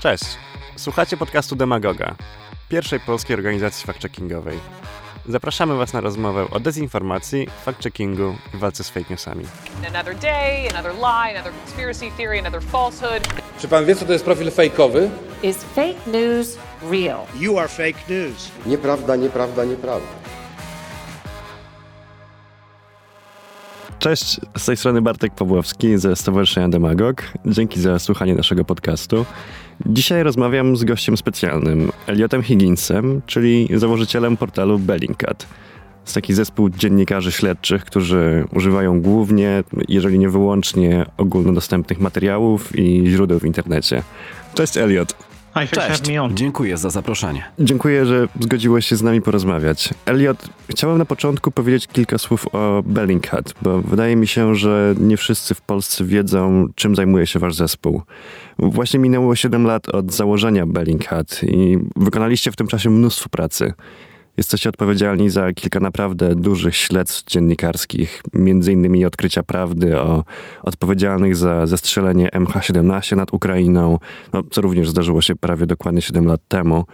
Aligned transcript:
Cześć! 0.00 0.24
Słuchacie 0.76 1.16
podcastu 1.16 1.56
Demagoga, 1.56 2.14
pierwszej 2.68 3.00
polskiej 3.00 3.36
organizacji 3.36 3.86
fact-checkingowej. 3.86 4.56
Zapraszamy 5.28 5.76
Was 5.76 5.92
na 5.92 6.00
rozmowę 6.00 6.46
o 6.50 6.60
dezinformacji, 6.60 7.48
fact-checkingu 7.66 8.34
i 8.54 8.56
walce 8.56 8.84
z 8.84 8.88
fake 8.88 9.06
newsami. 9.10 9.44
Another 9.88 10.16
day, 10.16 10.68
another 10.70 10.94
lie, 10.94 11.38
another 11.38 11.52
conspiracy 11.64 12.10
theory, 12.16 12.38
another 12.38 12.62
falsehood. 12.62 13.28
Czy 13.58 13.68
pan 13.68 13.84
wie, 13.86 13.96
co 13.96 14.04
to 14.06 14.12
jest 14.12 14.24
profil 14.24 14.50
fejkowy? 14.50 15.10
Is 15.42 15.64
fake 15.64 16.06
news 16.06 16.58
real? 16.90 17.20
You 17.38 17.58
are 17.58 17.68
fake 17.68 17.98
news. 18.08 18.50
Nieprawda, 18.66 19.16
nieprawda, 19.16 19.64
nieprawda. 19.64 20.06
Cześć, 23.98 24.40
z 24.56 24.64
tej 24.64 24.76
strony 24.76 25.02
Bartek 25.02 25.34
Pawłowski 25.34 25.98
ze 25.98 26.16
Stowarzyszenia 26.16 26.68
Demagog. 26.68 27.22
Dzięki 27.46 27.80
za 27.80 27.98
słuchanie 27.98 28.34
naszego 28.34 28.64
podcastu. 28.64 29.26
Dzisiaj 29.86 30.22
rozmawiam 30.22 30.76
z 30.76 30.84
gościem 30.84 31.16
specjalnym, 31.16 31.92
Eliotem 32.06 32.42
Higginsem, 32.42 33.22
czyli 33.26 33.68
założycielem 33.74 34.36
portalu 34.36 34.78
Bellingcat. 34.78 35.46
Jest 36.02 36.14
taki 36.14 36.34
zespół 36.34 36.70
dziennikarzy 36.70 37.32
śledczych, 37.32 37.84
którzy 37.84 38.44
używają 38.52 39.00
głównie, 39.00 39.64
jeżeli 39.88 40.18
nie 40.18 40.28
wyłącznie, 40.28 41.06
ogólnodostępnych 41.16 42.00
materiałów 42.00 42.78
i 42.78 43.04
źródeł 43.06 43.38
w 43.38 43.44
internecie. 43.44 44.02
Cześć 44.54 44.76
Eliot. 44.76 45.29
Cześć, 45.70 46.02
dziękuję 46.34 46.76
za 46.76 46.90
zaproszenie. 46.90 47.44
Dziękuję, 47.58 48.06
że 48.06 48.28
zgodziłeś 48.40 48.86
się 48.86 48.96
z 48.96 49.02
nami 49.02 49.22
porozmawiać. 49.22 49.94
Elliot, 50.06 50.48
chciałem 50.68 50.98
na 50.98 51.04
początku 51.04 51.50
powiedzieć 51.50 51.86
kilka 51.86 52.18
słów 52.18 52.46
o 52.54 52.82
Bellingcat, 52.86 53.54
bo 53.62 53.82
wydaje 53.82 54.16
mi 54.16 54.26
się, 54.26 54.54
że 54.54 54.94
nie 55.00 55.16
wszyscy 55.16 55.54
w 55.54 55.60
Polsce 55.60 56.04
wiedzą, 56.04 56.66
czym 56.74 56.96
zajmuje 56.96 57.26
się 57.26 57.38
wasz 57.38 57.54
zespół. 57.54 58.02
Właśnie 58.58 59.00
minęło 59.00 59.36
7 59.36 59.66
lat 59.66 59.88
od 59.88 60.12
założenia 60.12 60.66
Bellingcat 60.66 61.40
i 61.42 61.78
wykonaliście 61.96 62.52
w 62.52 62.56
tym 62.56 62.66
czasie 62.66 62.90
mnóstwo 62.90 63.28
pracy. 63.28 63.72
Jesteście 64.40 64.68
odpowiedzialni 64.68 65.30
za 65.30 65.52
kilka 65.52 65.80
naprawdę 65.80 66.34
dużych 66.34 66.76
śledztw 66.76 67.24
dziennikarskich, 67.30 68.22
innymi 68.68 69.04
odkrycia 69.04 69.42
prawdy 69.42 70.00
o 70.00 70.24
odpowiedzialnych 70.62 71.36
za 71.36 71.66
zestrzelenie 71.66 72.28
MH17 72.28 73.16
nad 73.16 73.32
Ukrainą, 73.32 73.98
no, 74.32 74.42
co 74.50 74.60
również 74.60 74.90
zdarzyło 74.90 75.20
się 75.22 75.36
prawie 75.36 75.66
dokładnie 75.66 76.02
7 76.02 76.26
lat 76.26 76.40
temu. 76.48 76.84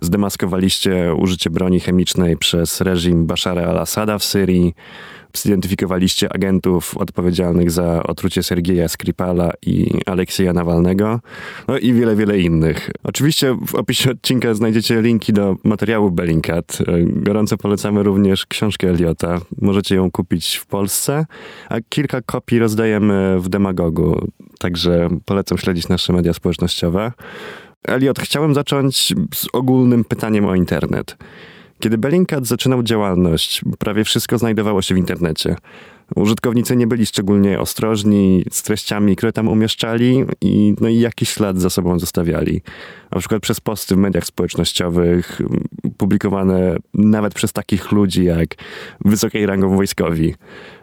Zdemaskowaliście 0.00 1.14
użycie 1.14 1.50
broni 1.50 1.80
chemicznej 1.80 2.36
przez 2.36 2.80
reżim 2.80 3.26
Bashara 3.26 3.62
al-Assada 3.62 4.18
w 4.18 4.24
Syrii. 4.24 4.74
Zidentyfikowaliście 5.36 6.32
agentów 6.32 6.96
odpowiedzialnych 6.96 7.70
za 7.70 8.02
otrucie 8.02 8.42
Sergieja 8.42 8.88
Skripala 8.88 9.52
i 9.66 9.90
Aleksieja 10.06 10.52
Nawalnego, 10.52 11.20
no 11.68 11.78
i 11.78 11.92
wiele, 11.92 12.16
wiele 12.16 12.38
innych. 12.38 12.90
Oczywiście 13.04 13.56
w 13.66 13.74
opisie 13.74 14.10
odcinka 14.10 14.54
znajdziecie 14.54 15.02
linki 15.02 15.32
do 15.32 15.56
materiału 15.64 16.10
Bellingcat. 16.10 16.78
Gorąco 17.06 17.56
polecamy 17.56 18.02
również 18.02 18.46
książkę 18.46 18.88
Eliota. 18.88 19.40
Możecie 19.60 19.94
ją 19.94 20.10
kupić 20.10 20.56
w 20.56 20.66
Polsce, 20.66 21.26
a 21.68 21.76
kilka 21.88 22.20
kopii 22.22 22.58
rozdajemy 22.58 23.40
w 23.40 23.48
Demagogu, 23.48 24.26
także 24.58 25.08
polecam 25.24 25.58
śledzić 25.58 25.88
nasze 25.88 26.12
media 26.12 26.32
społecznościowe. 26.32 27.12
Eliot, 27.88 28.18
chciałem 28.18 28.54
zacząć 28.54 29.14
z 29.34 29.46
ogólnym 29.52 30.04
pytaniem 30.04 30.44
o 30.44 30.54
internet. 30.54 31.16
Kiedy 31.84 31.98
Bellingcat 31.98 32.46
zaczynał 32.46 32.82
działalność, 32.82 33.60
prawie 33.78 34.04
wszystko 34.04 34.38
znajdowało 34.38 34.82
się 34.82 34.94
w 34.94 34.98
internecie. 34.98 35.56
Użytkownicy 36.14 36.76
nie 36.76 36.86
byli 36.86 37.06
szczególnie 37.06 37.60
ostrożni 37.60 38.44
z 38.50 38.62
treściami, 38.62 39.16
które 39.16 39.32
tam 39.32 39.48
umieszczali 39.48 40.24
i, 40.40 40.74
no 40.80 40.88
i 40.88 41.00
jakiś 41.00 41.28
ślad 41.28 41.58
za 41.58 41.70
sobą 41.70 41.98
zostawiali. 41.98 42.62
Na 43.12 43.18
przykład 43.18 43.42
przez 43.42 43.60
posty 43.60 43.94
w 43.94 43.98
mediach 43.98 44.24
społecznościowych, 44.24 45.40
publikowane 45.96 46.76
nawet 46.94 47.34
przez 47.34 47.52
takich 47.52 47.92
ludzi 47.92 48.24
jak 48.24 48.54
wysokiej 49.04 49.46
rangą 49.46 49.76
wojskowi. 49.76 50.34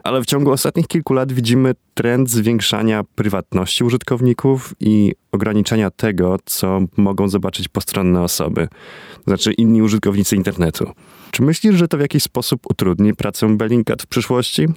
Ale 0.03 0.21
w 0.21 0.25
ciągu 0.25 0.51
ostatnich 0.51 0.87
kilku 0.87 1.13
lat 1.13 1.31
widzimy 1.31 1.73
trend 1.93 2.29
zwiększania 2.29 3.03
prywatności 3.15 3.83
użytkowników 3.83 4.73
i 4.79 5.13
ograniczenia 5.31 5.91
tego, 5.91 6.37
co 6.45 6.79
mogą 6.97 7.29
zobaczyć 7.29 7.67
postronne 7.67 8.21
osoby, 8.21 8.67
znaczy 9.27 9.53
inni 9.53 9.81
użytkownicy 9.81 10.35
internetu. 10.35 10.91
Czy 11.31 11.41
myślisz, 11.43 11.75
że 11.75 11.87
to 11.87 11.97
w 11.97 12.01
jakiś 12.01 12.23
sposób 12.23 12.61
utrudni 12.69 13.13
pracę 13.13 13.57
Bellingcat 13.57 14.01
w 14.01 14.07
przyszłości? 14.07 14.67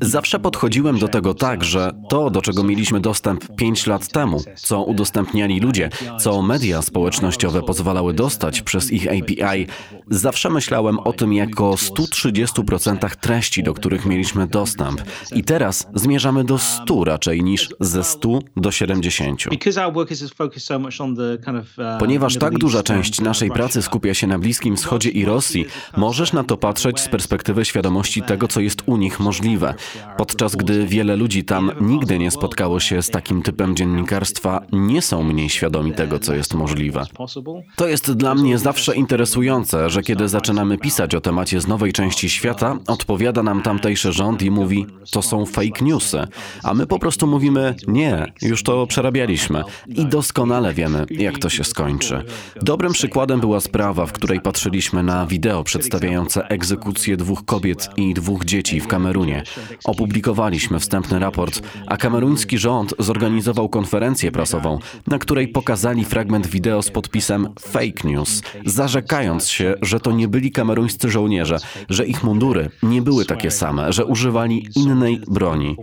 Zawsze 0.00 0.38
podchodziłem 0.40 0.98
do 0.98 1.08
tego 1.08 1.34
tak, 1.34 1.64
że 1.64 1.92
to, 2.08 2.30
do 2.30 2.42
czego 2.42 2.62
mieliśmy 2.62 3.00
dostęp 3.00 3.56
5 3.56 3.86
lat 3.86 4.08
temu, 4.08 4.42
co 4.56 4.84
udostępniali 4.84 5.60
ludzie, 5.60 5.90
co 6.20 6.42
media 6.42 6.82
społecznościowe 6.82 7.62
pozwalały 7.62 8.14
dostać 8.14 8.62
przez 8.62 8.92
ich 8.92 9.06
API, 9.08 9.66
zawsze 10.10 10.50
myślałem 10.50 10.98
o 10.98 11.12
tym 11.12 11.32
jako 11.32 11.70
130% 11.70 13.16
treści, 13.16 13.62
do 13.62 13.74
których 13.74 14.06
mieliśmy 14.06 14.46
dostęp. 14.46 15.02
I 15.34 15.44
teraz 15.44 15.88
zmierzamy 15.94 16.44
do 16.44 16.58
100 16.58 17.04
raczej 17.04 17.42
niż 17.42 17.68
ze 17.80 18.04
100 18.04 18.38
do 18.56 18.70
70. 18.70 19.44
Because 19.50 19.86
our 19.86 19.94
work 19.94 20.10
is 20.10 20.32
focused 20.32 20.66
so 20.66 20.78
much 20.78 21.00
on 21.00 21.16
the 21.16 21.38
kind 21.44 21.48
of, 21.48 21.51
uh, 21.51 21.51
Ponieważ 21.98 22.36
tak 22.36 22.58
duża 22.58 22.78
East 22.78 22.86
część 22.86 23.18
uh, 23.18 23.24
naszej 23.24 23.50
pracy 23.50 23.82
skupia 23.82 24.14
się 24.14 24.26
na 24.26 24.38
Bliskim 24.38 24.76
Wschodzie 24.76 25.10
i 25.10 25.24
Rosji, 25.24 25.66
możesz 25.96 26.32
na 26.32 26.44
to 26.44 26.56
patrzeć 26.56 27.00
z 27.00 27.08
perspektywy 27.08 27.64
świadomości 27.64 28.22
tego, 28.22 28.48
co 28.48 28.60
jest 28.60 28.82
u 28.86 28.96
nich 28.96 29.20
możliwe. 29.20 29.74
Podczas 30.16 30.56
gdy 30.56 30.86
wiele 30.86 31.16
ludzi 31.16 31.44
tam 31.44 31.70
nigdy 31.80 32.18
nie 32.18 32.30
spotkało 32.30 32.80
się 32.80 33.02
z 33.02 33.10
takim 33.10 33.42
typem 33.42 33.76
dziennikarstwa, 33.76 34.60
nie 34.72 35.02
są 35.02 35.22
mniej 35.22 35.48
świadomi 35.48 35.92
tego, 35.92 36.18
co 36.18 36.34
jest 36.34 36.54
możliwe. 36.54 37.06
To 37.76 37.88
jest 37.88 38.12
dla 38.12 38.34
mnie 38.34 38.58
zawsze 38.58 38.96
interesujące, 38.96 39.90
że 39.90 40.02
kiedy 40.02 40.28
zaczynamy 40.28 40.78
pisać 40.78 41.14
o 41.14 41.20
temacie 41.20 41.60
z 41.60 41.66
nowej 41.66 41.92
części 41.92 42.30
świata, 42.30 42.78
odpowiada 42.86 43.42
nam 43.42 43.62
tamtejszy 43.62 44.12
rząd 44.12 44.42
i 44.42 44.50
mówi, 44.50 44.86
to 45.10 45.22
są 45.22 45.46
fake 45.46 45.84
newsy, 45.84 46.26
a 46.62 46.74
my 46.74 46.86
po 46.86 46.98
prostu 46.98 47.26
mówimy, 47.26 47.74
nie, 47.88 48.32
już 48.42 48.62
to 48.62 48.86
przerabialiśmy 48.86 49.62
i 49.86 50.06
doskonale 50.06 50.74
wiemy, 50.74 51.06
jak 51.10 51.38
to 51.42 51.48
się 51.48 51.64
skończy. 51.64 52.24
Dobrym 52.62 52.92
przykładem 52.92 53.40
była 53.40 53.60
sprawa, 53.60 54.06
w 54.06 54.12
której 54.12 54.40
patrzyliśmy 54.40 55.02
na 55.02 55.26
wideo 55.26 55.64
przedstawiające 55.64 56.48
egzekucję 56.48 57.16
dwóch 57.16 57.44
kobiet 57.44 57.90
i 57.96 58.14
dwóch 58.14 58.44
dzieci 58.44 58.80
w 58.80 58.86
Kamerunie. 58.86 59.42
Opublikowaliśmy 59.84 60.80
wstępny 60.80 61.18
raport, 61.18 61.62
a 61.86 61.96
kameruński 61.96 62.58
rząd 62.58 62.94
zorganizował 62.98 63.68
konferencję 63.68 64.32
prasową, 64.32 64.78
na 65.06 65.18
której 65.18 65.48
pokazali 65.48 66.04
fragment 66.04 66.46
wideo 66.46 66.82
z 66.82 66.90
podpisem 66.90 67.48
fake 67.60 68.08
news, 68.08 68.42
zarzekając 68.66 69.48
się, 69.48 69.74
że 69.82 70.00
to 70.00 70.12
nie 70.12 70.28
byli 70.28 70.52
kameruńscy 70.52 71.10
żołnierze, 71.10 71.58
że 71.88 72.06
ich 72.06 72.24
mundury 72.24 72.70
nie 72.82 73.02
były 73.02 73.24
takie 73.24 73.50
same, 73.50 73.92
że 73.92 74.04
używali 74.04 74.68
innej 74.76 75.20
broni. 75.28 75.76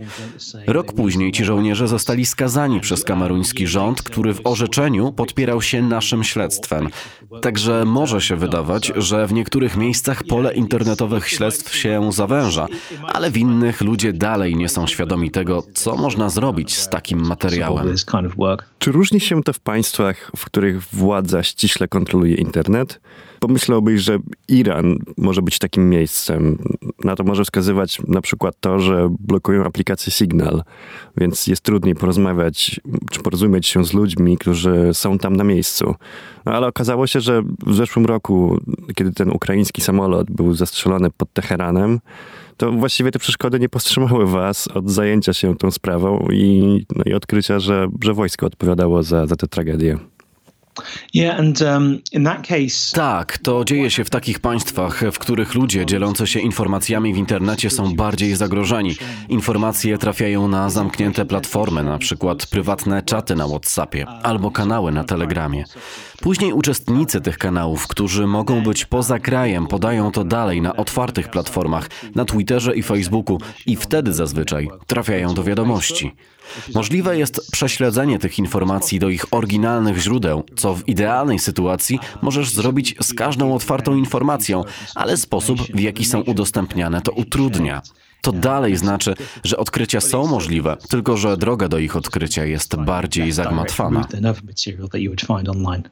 Rok 0.66 0.92
później 0.92 1.32
ci 1.32 1.44
żołnierze 1.44 1.88
zostali 1.88 2.26
skazani 2.26 2.80
przez 2.80 3.04
kameruński 3.04 3.66
rząd, 3.66 4.02
który 4.02 4.34
w 4.34 4.40
orzeczeniu 4.44 5.12
podpierał 5.12 5.49
się 5.60 5.82
naszym 5.82 6.24
śledztwem. 6.24 6.88
Także 7.42 7.84
może 7.84 8.20
się 8.20 8.36
wydawać, 8.36 8.92
że 8.96 9.26
w 9.26 9.32
niektórych 9.32 9.76
miejscach 9.76 10.24
pole 10.24 10.54
internetowych 10.54 11.28
śledztw 11.28 11.76
się 11.76 12.12
zawęża, 12.12 12.66
ale 13.06 13.30
w 13.30 13.36
innych 13.36 13.80
ludzie 13.80 14.12
dalej 14.12 14.56
nie 14.56 14.68
są 14.68 14.86
świadomi 14.86 15.30
tego, 15.30 15.62
co 15.74 15.96
można 15.96 16.28
zrobić 16.28 16.76
z 16.76 16.88
takim 16.88 17.26
materiałem. 17.26 17.96
Czy 18.78 18.92
różni 18.92 19.20
się 19.20 19.42
to 19.42 19.52
w 19.52 19.60
państwach, 19.60 20.30
w 20.36 20.44
których 20.44 20.82
władza 20.82 21.42
ściśle 21.42 21.88
kontroluje 21.88 22.34
internet? 22.34 23.00
Pomyślałbyś, 23.40 24.00
że 24.00 24.18
Iran 24.48 24.98
może 25.16 25.42
być 25.42 25.58
takim 25.58 25.90
miejscem. 25.90 26.58
Na 27.04 27.16
to 27.16 27.24
może 27.24 27.44
wskazywać 27.44 28.02
na 28.08 28.20
przykład 28.20 28.54
to, 28.60 28.78
że 28.78 29.08
blokują 29.20 29.64
aplikację 29.64 30.12
Signal, 30.12 30.62
więc 31.16 31.46
jest 31.46 31.62
trudniej 31.62 31.94
porozmawiać 31.94 32.80
czy 33.10 33.20
porozumieć 33.20 33.66
się 33.66 33.84
z 33.84 33.92
ludźmi, 33.92 34.38
którzy 34.38 34.90
są 34.92 35.18
tam 35.18 35.36
na 35.36 35.44
miejscu. 35.44 35.94
No, 36.46 36.52
ale 36.52 36.66
okazało 36.66 37.06
się, 37.06 37.20
że 37.20 37.42
w 37.66 37.74
zeszłym 37.74 38.06
roku, 38.06 38.58
kiedy 38.94 39.12
ten 39.12 39.30
ukraiński 39.30 39.82
samolot 39.82 40.30
był 40.30 40.54
zastrzelony 40.54 41.10
pod 41.10 41.32
Teheranem, 41.32 42.00
to 42.56 42.72
właściwie 42.72 43.10
te 43.10 43.18
przeszkody 43.18 43.60
nie 43.60 43.68
powstrzymały 43.68 44.26
was 44.26 44.68
od 44.68 44.90
zajęcia 44.90 45.32
się 45.32 45.56
tą 45.56 45.70
sprawą 45.70 46.28
i, 46.32 46.86
no 46.96 47.04
i 47.06 47.14
odkrycia, 47.14 47.58
że, 47.58 47.88
że 48.02 48.14
wojsko 48.14 48.46
odpowiadało 48.46 49.02
za, 49.02 49.26
za 49.26 49.36
tę 49.36 49.46
tragedię. 49.46 49.98
Tak, 52.94 53.38
to 53.38 53.64
dzieje 53.64 53.90
się 53.90 54.04
w 54.04 54.10
takich 54.10 54.38
państwach, 54.38 55.02
w 55.12 55.18
których 55.18 55.54
ludzie 55.54 55.86
dzielący 55.86 56.26
się 56.26 56.40
informacjami 56.40 57.14
w 57.14 57.16
internecie 57.16 57.70
są 57.70 57.94
bardziej 57.94 58.36
zagrożeni. 58.36 58.96
Informacje 59.28 59.98
trafiają 59.98 60.48
na 60.48 60.70
zamknięte 60.70 61.24
platformy, 61.24 61.84
na 61.84 61.98
przykład 61.98 62.46
prywatne 62.46 63.02
czaty 63.02 63.36
na 63.36 63.48
WhatsAppie 63.48 64.06
albo 64.06 64.50
kanały 64.50 64.92
na 64.92 65.04
Telegramie. 65.04 65.64
Później 66.20 66.52
uczestnicy 66.52 67.20
tych 67.20 67.38
kanałów, 67.38 67.86
którzy 67.86 68.26
mogą 68.26 68.62
być 68.62 68.84
poza 68.84 69.18
krajem, 69.18 69.66
podają 69.66 70.12
to 70.12 70.24
dalej 70.24 70.62
na 70.62 70.76
otwartych 70.76 71.28
platformach, 71.28 71.88
na 72.14 72.24
Twitterze 72.24 72.76
i 72.76 72.82
Facebooku 72.82 73.38
i 73.66 73.76
wtedy 73.76 74.12
zazwyczaj 74.12 74.68
trafiają 74.86 75.34
do 75.34 75.44
wiadomości. 75.44 76.12
Możliwe 76.74 77.18
jest 77.18 77.50
prześledzenie 77.52 78.18
tych 78.18 78.38
informacji 78.38 78.98
do 78.98 79.08
ich 79.08 79.24
oryginalnych 79.30 79.98
źródeł, 79.98 80.44
co 80.56 80.74
w 80.74 80.88
idealnej 80.88 81.38
sytuacji 81.38 81.98
możesz 82.22 82.50
zrobić 82.50 82.94
z 83.02 83.14
każdą 83.14 83.54
otwartą 83.54 83.96
informacją, 83.96 84.64
ale 84.94 85.16
sposób, 85.16 85.60
w 85.74 85.80
jaki 85.80 86.04
są 86.04 86.20
udostępniane, 86.20 87.00
to 87.00 87.12
utrudnia. 87.12 87.82
To 88.22 88.32
dalej 88.32 88.76
znaczy, 88.76 89.14
że 89.44 89.56
odkrycia 89.56 90.00
są 90.00 90.26
możliwe, 90.26 90.76
tylko 90.88 91.16
że 91.16 91.36
droga 91.36 91.68
do 91.68 91.78
ich 91.78 91.96
odkrycia 91.96 92.44
jest 92.44 92.76
bardziej 92.76 93.32
zagmatwana. 93.32 94.06
would 95.08 95.20
find 95.20 95.48
online. 95.48 95.82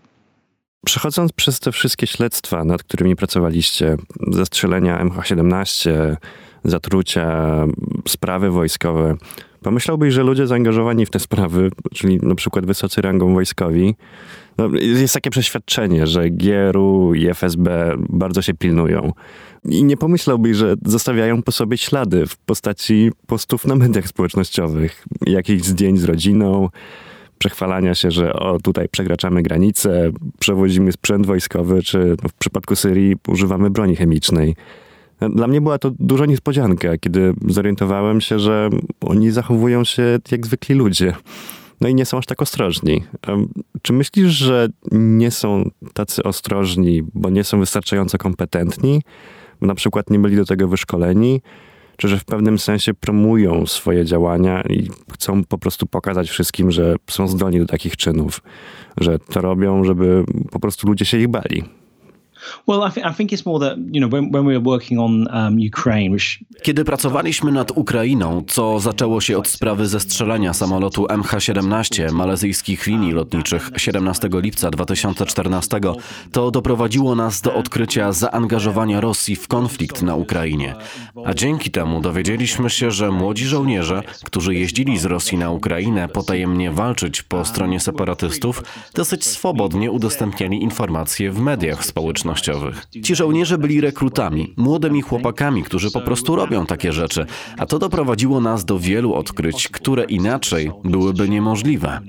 Przechodząc 0.87 1.33
przez 1.33 1.61
te 1.61 1.73
wszystkie 1.73 2.07
śledztwa, 2.07 2.65
nad 2.65 2.83
którymi 2.83 3.17
pracowaliście, 3.17 3.97
zestrzelenia 4.33 5.05
MH17, 5.05 6.17
zatrucia, 6.65 7.47
sprawy 8.09 8.51
wojskowe, 8.51 9.17
pomyślałbyś, 9.63 10.15
że 10.15 10.23
ludzie 10.23 10.47
zaangażowani 10.47 11.07
w 11.07 11.11
te 11.11 11.19
sprawy, 11.19 11.71
czyli 11.95 12.19
na 12.23 12.35
przykład 12.35 12.67
wysocy 12.67 13.03
rangą 13.03 13.35
wojskowi, 13.35 13.95
no, 14.59 14.69
jest 14.81 15.15
takie 15.15 15.31
przeświadczenie, 15.31 16.07
że 16.07 16.31
GRU 16.31 17.15
i 17.15 17.29
FSB 17.29 17.95
bardzo 18.09 18.43
się 18.43 18.55
pilnują. 18.55 19.13
I 19.65 19.85
nie 19.85 19.97
pomyślałbyś, 19.97 20.57
że 20.57 20.75
zostawiają 20.85 21.43
po 21.43 21.53
sobie 21.53 21.79
ślady 21.79 22.27
w 22.27 22.37
postaci 22.37 23.11
postów 23.27 23.67
na 23.67 23.77
mediach 23.77 24.09
społecznościowych, 24.09 25.05
jakichś 25.27 25.63
zdjęć 25.63 26.01
z 26.01 26.05
rodziną, 26.05 26.69
przechwalania 27.39 27.95
się, 27.95 28.11
że 28.11 28.33
o 28.33 28.59
tutaj 28.59 28.89
przekraczamy 28.89 29.43
granice, 29.43 30.11
przewozimy 30.39 30.93
sprzęt 30.93 31.27
wojskowy, 31.27 31.83
czy 31.83 32.17
no, 32.23 32.29
w 32.29 32.33
przypadku 32.33 32.77
Syrii 32.77 33.17
używamy 33.29 33.71
broni 33.71 33.97
chemicznej. 33.97 34.57
Dla 35.21 35.47
mnie 35.47 35.61
była 35.61 35.79
to 35.79 35.91
duża 35.99 36.27
niespodzianka, 36.27 36.99
kiedy 36.99 37.35
zorientowałem 37.47 38.21
się, 38.21 38.39
że 38.39 38.71
oni 39.01 39.31
zachowują 39.31 39.85
się 39.85 40.19
jak 40.31 40.47
zwykli 40.47 40.75
ludzie. 40.75 41.15
No 41.81 41.89
i 41.89 41.95
nie 41.95 42.05
są 42.05 42.19
aż 42.19 42.27
tak 42.27 42.43
ostrożni. 42.43 43.05
Czy 43.83 43.93
myślisz, 43.93 44.31
że 44.31 44.69
nie 44.93 45.31
są 45.31 45.71
tacy 45.93 46.23
ostrożni, 46.23 47.03
bo 47.15 47.31
nie 47.31 47.45
są 47.45 47.61
wystarczająco 47.61 48.19
kompetentni? 48.19 49.03
Na 49.61 49.75
przykład 49.75 50.11
nie 50.11 50.19
byli 50.19 50.37
do 50.37 50.45
tego 50.45 50.69
wyszkoleni? 50.69 51.41
Czy 51.97 52.09
że 52.09 52.19
w 52.19 52.25
pewnym 52.25 52.59
sensie 52.59 52.95
promują 52.95 53.67
swoje 53.67 54.05
działania 54.05 54.63
i 54.63 54.89
chcą 55.13 55.45
po 55.45 55.59
prostu 55.59 55.87
pokazać 55.87 56.31
wszystkim, 56.31 56.71
że 56.71 56.97
są 57.11 57.29
zdolni 57.29 57.59
do 57.59 57.67
takich 57.67 57.97
czynów? 57.97 58.41
Że 58.97 59.19
to 59.19 59.41
robią, 59.41 59.85
żeby 59.85 60.25
po 60.51 60.61
prostu 60.61 60.89
ludzie 60.89 61.05
się 61.05 61.19
ich 61.19 61.29
bali? 61.29 61.65
Well, 62.67 62.91
I, 62.91 62.93
th- 62.95 63.07
I 63.07 63.15
think 63.15 63.33
it's 63.33 63.47
more 63.47 63.69
that 63.69 63.79
you 63.79 64.01
know 64.01 64.11
when, 64.13 64.33
when 64.33 64.47
we 64.47 64.59
were 64.59 64.71
working 64.71 64.99
on 64.99 65.29
um, 65.35 65.59
Ukraine, 65.75 66.11
which 66.11 66.39
Kiedy 66.63 66.85
pracowaliśmy 66.85 67.53
nad 67.53 67.71
Ukrainą, 67.71 68.45
co 68.47 68.81
zaczęło 68.81 69.21
się 69.21 69.39
od 69.39 69.49
sprawy 69.49 69.87
zestrzelenia 69.87 70.55
samolotu 70.55 71.05
MH17 71.05 72.13
malezyjskich 72.13 72.87
linii 72.87 73.13
lotniczych 73.13 73.71
17 73.77 74.29
lipca 74.33 74.71
2014, 74.71 75.81
to 76.33 76.51
doprowadziło 76.51 77.15
nas 77.15 77.41
do 77.41 77.55
odkrycia 77.55 78.13
zaangażowania 78.13 79.01
Rosji 79.01 79.37
w 79.37 79.49
konflikt 79.49 80.03
na 80.03 80.15
Ukrainie. 80.15 80.75
A 81.25 81.35
dzięki 81.35 81.71
temu 81.71 82.01
dowiedzieliśmy 82.01 82.71
się, 82.71 82.91
że 82.91 83.11
młodzi 83.11 83.47
żołnierze, 83.47 84.03
którzy 84.25 84.55
jeździli 84.55 84.99
z 84.99 85.05
Rosji 85.05 85.39
na 85.39 85.51
Ukrainę 85.51 86.09
potajemnie 86.09 86.71
walczyć 86.71 87.23
po 87.23 87.45
stronie 87.45 87.81
separatystów, 87.81 88.63
dosyć 88.95 89.27
swobodnie 89.27 89.91
udostępniali 89.91 90.63
informacje 90.63 91.33
w 91.33 91.41
mediach 91.41 91.85
społecznościowych. 92.37 92.87
Ci 93.03 93.15
żołnierze 93.15 93.59
byli 93.59 93.81
rekrutami, 93.81 94.55
młodymi 94.57 95.03
chłopakami, 95.03 95.63
którzy 95.63 95.91
po 95.91 96.01
prostu 96.01 96.37
robią 96.37 96.67
takie 96.67 96.93
rzeczy, 96.93 97.27
a 97.59 97.67
to 97.67 97.79
doprowadziło 97.79 98.41
nas 98.41 98.65
do 98.65 98.79
wielu 98.79 99.15
odkryć, 99.15 99.69
które 99.69 100.05
inaczej 100.05 100.71
byłyby 100.85 101.29
niemożliwe. 101.29 102.01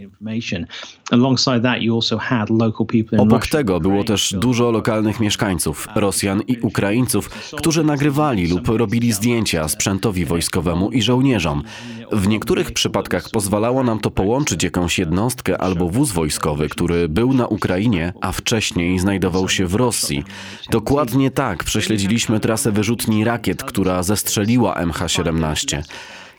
Obok 3.20 3.48
tego 3.48 3.80
było 3.80 4.04
też 4.04 4.36
dużo 4.38 4.72
lokalnych 4.72 5.20
mieszkańców, 5.20 5.88
Rosjan 5.96 6.42
i 6.48 6.58
Ukraińców, 6.60 7.30
którzy 7.30 7.84
nagrywali 7.84 8.48
lub 8.48 8.68
robili 8.68 9.12
zdjęcia 9.12 9.68
sprzętowi 9.68 10.26
wojskowemu 10.26 10.92
i 10.92 11.02
żołnierzom. 11.02 11.64
W 12.12 12.28
niektórych 12.28 12.72
przypadkach 12.72 13.30
pozwalało 13.30 13.84
nam 13.84 14.00
to 14.00 14.12
połączyć 14.12 14.64
jakąś 14.64 15.00
jednostkę 15.00 15.62
albo 15.62 15.90
wóz 15.90 16.12
wojskowy, 16.12 16.70
który 16.70 17.10
był 17.10 17.34
na 17.34 17.48
Ukrainie, 17.48 18.14
a 18.22 18.32
wcześniej 18.32 19.00
znajdował 19.00 19.50
się 19.50 19.68
w 19.68 19.76
Rosji. 19.76 20.24
Dokładnie 20.72 21.32
tak 21.32 21.64
prześledziliśmy 21.64 22.40
trasę 22.40 22.72
wyrzutni 22.72 23.24
rakiet, 23.24 23.64
która 23.64 24.04
zestrzeliła 24.04 24.84
MH17. 24.84 25.82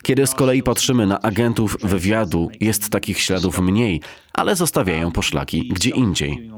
Kiedy 0.03 0.27
z 0.27 0.33
kolei 0.33 0.63
patrzymy 0.63 1.07
na 1.07 1.21
agentów 1.21 1.77
wywiadu, 1.83 2.49
jest 2.59 2.89
takich 2.89 3.19
śladów 3.19 3.59
mniej, 3.59 4.01
ale 4.33 4.55
zostawiają 4.55 5.11
poszlaki 5.11 5.67
gdzie 5.67 5.89
indziej. 5.89 6.51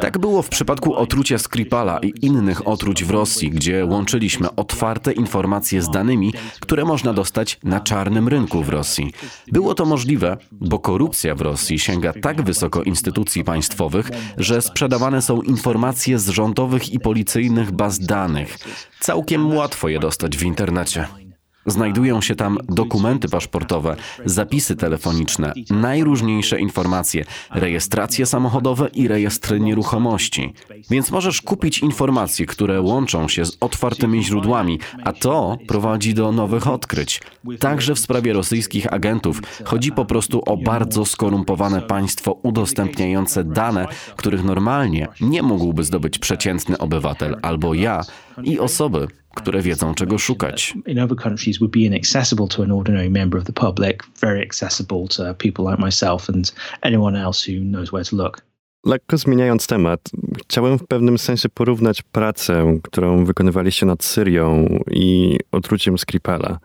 Tak 0.00 0.18
było 0.18 0.42
w 0.42 0.48
przypadku 0.48 0.94
otrucia 0.94 1.38
Skripala 1.38 1.98
i 1.98 2.12
innych 2.22 2.68
otruć 2.68 3.04
w 3.04 3.10
Rosji, 3.10 3.50
gdzie 3.50 3.84
łączyliśmy 3.84 4.54
otwarte 4.54 5.12
informacje 5.12 5.82
z 5.82 5.90
danymi, 5.90 6.32
które 6.60 6.84
można 6.84 7.12
dostać 7.12 7.58
na 7.64 7.80
czarnym 7.80 8.28
rynku 8.28 8.62
w 8.62 8.68
Rosji. 8.68 9.12
Było 9.52 9.74
to 9.74 9.84
możliwe, 9.84 10.36
bo 10.52 10.78
korupcja 10.78 11.34
w 11.34 11.40
Rosji 11.40 11.78
sięga 11.78 12.12
tak 12.22 12.42
wysoko 12.42 12.82
instytucji 12.82 13.44
państwowych, 13.44 14.10
że 14.38 14.62
sprzedawane 14.62 15.22
są 15.22 15.42
informacje 15.42 16.18
z 16.18 16.28
rządowych 16.28 16.92
i 16.92 17.00
policyjnych 17.00 17.72
baz 17.72 17.98
danych. 17.98 18.58
Całkiem 19.00 19.56
łatwo 19.56 19.88
je 19.88 19.98
dostać 19.98 20.36
w 20.36 20.42
internecie. 20.42 21.23
Znajdują 21.66 22.20
się 22.20 22.34
tam 22.34 22.58
dokumenty 22.68 23.28
paszportowe, 23.28 23.96
zapisy 24.24 24.76
telefoniczne, 24.76 25.52
najróżniejsze 25.70 26.60
informacje, 26.60 27.24
rejestracje 27.50 28.26
samochodowe 28.26 28.88
i 28.88 29.08
rejestry 29.08 29.60
nieruchomości. 29.60 30.54
Więc 30.90 31.10
możesz 31.10 31.42
kupić 31.42 31.78
informacje, 31.78 32.46
które 32.46 32.80
łączą 32.80 33.28
się 33.28 33.44
z 33.44 33.56
otwartymi 33.60 34.24
źródłami, 34.24 34.80
a 35.04 35.12
to 35.12 35.58
prowadzi 35.66 36.14
do 36.14 36.32
nowych 36.32 36.68
odkryć. 36.68 37.20
Także 37.60 37.94
w 37.94 37.98
sprawie 37.98 38.32
rosyjskich 38.32 38.92
agentów 38.92 39.40
chodzi 39.64 39.92
po 39.92 40.04
prostu 40.04 40.42
o 40.46 40.56
bardzo 40.56 41.04
skorumpowane 41.04 41.82
państwo 41.82 42.32
udostępniające 42.32 43.44
dane, 43.44 43.86
których 44.16 44.44
normalnie 44.44 45.08
nie 45.20 45.42
mógłby 45.42 45.84
zdobyć 45.84 46.18
przeciętny 46.18 46.78
obywatel 46.78 47.36
albo 47.42 47.74
ja 47.74 48.00
i 48.42 48.58
osoby, 48.58 49.08
które 49.34 49.62
wiedzą 49.62 49.94
czego 49.94 50.18
szukać. 50.18 50.74
in 50.86 50.98
other 50.98 51.16
countries 51.16 51.58
would 51.58 51.72
be 51.72 51.80
inaccessible 51.80 52.48
to 52.48 52.62
an 52.62 52.72
ordinary 52.72 53.10
member 53.10 53.40
of 53.40 53.46
the 53.46 53.52
public, 53.52 54.02
very 54.20 54.42
accessible 54.42 55.08
to 55.08 55.34
people 55.34 55.70
like 55.70 55.82
myself 55.82 56.30
and 56.30 56.54
anyone 56.82 57.22
else 57.22 57.52
who 57.52 57.60
knows 57.60 57.90
where 57.90 58.04
to 58.04 58.16
look. 58.16 58.42
Lekko 58.86 59.18
zmieniając 59.18 59.66
temat, 59.66 60.00
chciałem 60.42 60.78
w 60.78 60.86
pewnym 60.86 61.18
sensie 61.18 61.48
porównać 61.48 62.02
pracę, 62.02 62.78
którą 62.82 63.24
wykonywaliście 63.24 63.86
nad 63.86 64.04
Syrią 64.04 64.66
i 64.90 65.38
otruciem 65.52 65.98
Skripala. 65.98 66.58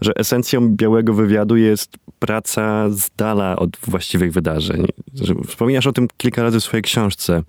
Że 0.00 0.12
esencją 0.16 0.68
białego 0.76 1.14
wywiadu 1.14 1.56
jest 1.56 1.96
praca 2.18 2.90
z 2.90 3.10
dala 3.16 3.56
od 3.56 3.76
właściwych 3.86 4.32
wydarzeń. 4.32 4.86
Wspominasz 5.46 5.86
o 5.86 5.92
tym 5.92 6.08
kilka 6.16 6.42
razy 6.42 6.60
w 6.60 6.64
swojej 6.64 6.82
książce, 6.82 7.42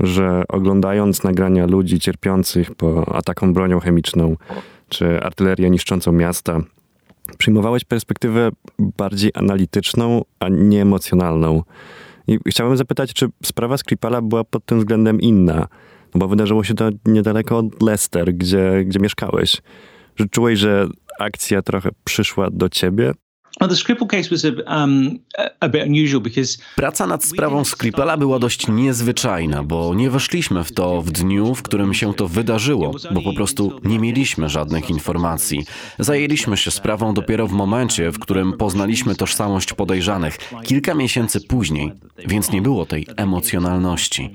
że 0.00 0.42
oglądając 0.48 1.24
nagrania 1.24 1.66
ludzi 1.66 2.00
cierpiących 2.00 2.74
po 2.74 3.14
atakom 3.14 3.52
bronią 3.52 3.80
chemiczną 3.80 4.36
czy 4.88 5.22
artylerię 5.22 5.70
niszczącą 5.70 6.12
miasta, 6.12 6.60
przyjmowałeś 7.38 7.84
perspektywę 7.84 8.50
bardziej 8.78 9.30
analityczną, 9.34 10.22
a 10.40 10.48
nie 10.48 10.82
emocjonalną. 10.82 11.62
I 12.26 12.38
chciałem 12.46 12.76
zapytać, 12.76 13.12
czy 13.12 13.28
sprawa 13.44 13.76
Skripala 13.76 14.22
była 14.22 14.44
pod 14.44 14.64
tym 14.64 14.78
względem 14.78 15.20
inna? 15.20 15.66
No 16.14 16.18
bo 16.18 16.28
wydarzyło 16.28 16.64
się 16.64 16.74
to 16.74 16.90
niedaleko 17.06 17.58
od 17.58 17.82
Leicester, 17.82 18.34
gdzie, 18.34 18.84
gdzie 18.84 19.00
mieszkałeś. 19.00 19.62
Że 20.16 20.28
czułeś, 20.28 20.58
że 20.58 20.88
akcja 21.20 21.62
trochę 21.62 21.90
przyszła 22.04 22.48
do 22.50 22.68
ciebie? 22.68 23.12
Praca 26.76 27.06
nad 27.06 27.24
sprawą 27.24 27.64
Skripala 27.64 28.16
była 28.16 28.38
dość 28.38 28.68
niezwyczajna, 28.68 29.62
bo 29.62 29.94
nie 29.94 30.10
weszliśmy 30.10 30.64
w 30.64 30.72
to 30.72 31.02
w 31.02 31.10
dniu, 31.10 31.54
w 31.54 31.62
którym 31.62 31.94
się 31.94 32.14
to 32.14 32.28
wydarzyło, 32.28 32.94
bo 33.10 33.22
po 33.22 33.32
prostu 33.32 33.80
nie 33.84 33.98
mieliśmy 33.98 34.48
żadnych 34.48 34.90
informacji. 34.90 35.64
Zajęliśmy 35.98 36.56
się 36.56 36.70
sprawą 36.70 37.14
dopiero 37.14 37.46
w 37.46 37.52
momencie, 37.52 38.10
w 38.10 38.18
którym 38.18 38.52
poznaliśmy 38.52 39.14
tożsamość 39.14 39.72
podejrzanych, 39.72 40.38
kilka 40.64 40.94
miesięcy 40.94 41.40
później, 41.40 41.92
więc 42.26 42.52
nie 42.52 42.62
było 42.62 42.86
tej 42.86 43.06
emocjonalności. 43.16 44.30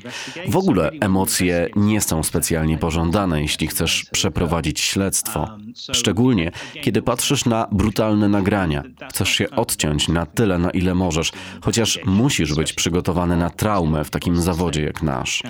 W 0.47 0.57
ogóle 0.57 0.91
emocje 1.01 1.69
nie 1.75 2.01
są 2.01 2.23
specjalnie 2.23 2.77
pożądane, 2.77 3.41
jeśli 3.41 3.67
chcesz 3.67 4.05
przeprowadzić 4.11 4.79
śledztwo. 4.79 5.57
Szczególnie, 5.91 6.51
kiedy 6.81 7.01
patrzysz 7.01 7.45
na 7.45 7.67
brutalne 7.71 8.29
nagrania. 8.29 8.83
Chcesz 9.09 9.29
się 9.29 9.49
odciąć 9.51 10.07
na 10.07 10.25
tyle, 10.25 10.57
na 10.59 10.69
ile 10.69 10.95
możesz, 10.95 11.31
chociaż 11.61 11.99
musisz 12.05 12.53
być 12.53 12.73
przygotowany 12.73 13.37
na 13.37 13.49
traumę 13.49 14.03
w 14.03 14.09
takim 14.09 14.41
zawodzie 14.41 14.83
jak 14.83 15.03
nasz. 15.03 15.43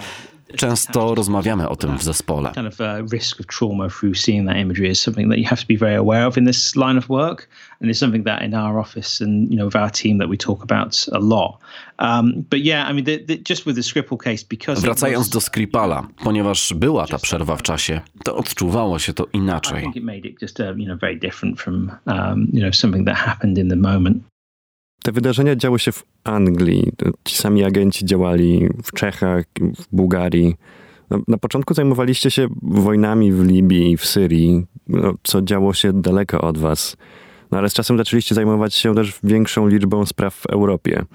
Często 0.56 1.16
rozmawiamy 1.16 1.70
o 1.70 1.76
tym 1.76 1.98
w 1.98 2.04
zespole. 2.04 2.52
And 7.82 7.90
it's 7.90 8.00
something 8.00 8.24
that 8.24 8.42
in 8.42 8.54
our 8.54 8.80
office 8.80 9.22
and 9.26 9.52
you 9.52 9.58
know 9.58 9.66
with 9.66 9.76
our 9.76 9.92
team 9.92 10.18
that 10.18 10.30
we 10.30 10.38
talk 10.38 10.64
about 10.64 11.08
a 11.12 11.20
lot. 11.20 11.60
Um, 12.00 12.46
but 12.50 12.60
yeah, 12.60 12.90
I 12.90 12.94
mean, 12.94 13.06
the, 13.06 13.18
the, 13.28 13.38
just 13.38 13.66
with 13.66 13.76
the 13.76 13.82
Skripal 13.82 14.18
case, 14.18 14.44
because 14.44 14.82
Wracając 14.82 15.30
do 15.30 15.42
Skripala, 15.42 16.08
ponieważ 16.24 16.74
była 16.74 17.08
ta 17.08 17.18
przerwa 17.18 17.56
w 17.56 17.62
czasie, 17.62 18.02
to 18.24 18.36
odczuwało 18.36 19.00
się 19.00 19.14
to 19.14 19.26
I 19.34 19.38
inaczej. 19.38 19.82
think 19.82 19.96
it 19.96 20.04
made 20.04 20.26
it 20.26 20.42
just 20.42 20.60
uh, 20.60 20.78
you 20.78 20.86
know 20.86 21.00
very 21.00 21.20
different 21.20 21.62
from 21.62 21.92
um, 22.06 22.48
you 22.54 22.62
know 22.62 22.76
something 22.76 23.06
that 23.06 23.18
happened 23.18 23.58
in 23.58 23.70
the 23.70 23.76
moment. 23.76 24.24
Te 25.04 25.12
wydarzenia 25.12 25.56
działy 25.56 25.80
się 25.80 25.92
w 25.92 26.04
Anglii. 26.24 26.92
Ci 27.24 27.36
sami 27.36 27.64
agenci 27.64 28.06
działali 28.06 28.70
w 28.84 28.92
Czechach, 28.92 29.46
w 29.60 29.96
Bułgarii. 29.96 30.56
Na 31.28 31.38
początku 31.38 31.74
zajmowaliście 31.74 32.32
się 32.32 32.48
wojnami 32.62 33.32
w 33.32 33.48
Libii 33.48 33.92
i 33.92 33.98
w 33.98 34.06
Syrii, 34.06 34.66
no, 34.88 35.14
co 35.24 35.42
działo 35.42 35.74
się 35.74 36.02
daleko 36.02 36.42
od 36.42 36.58
was. 36.58 36.98
No 37.52 37.58
ale 37.58 37.70
z 37.70 37.74
czasem 37.74 37.98
zaczęliście 37.98 38.36
zajmować 38.36 38.76
się 38.76 38.96
też 38.96 39.20
większą 39.24 39.68
liczbą 39.68 40.06
spraw 40.06 40.36
w 40.36 40.46
Europie. 40.46 41.06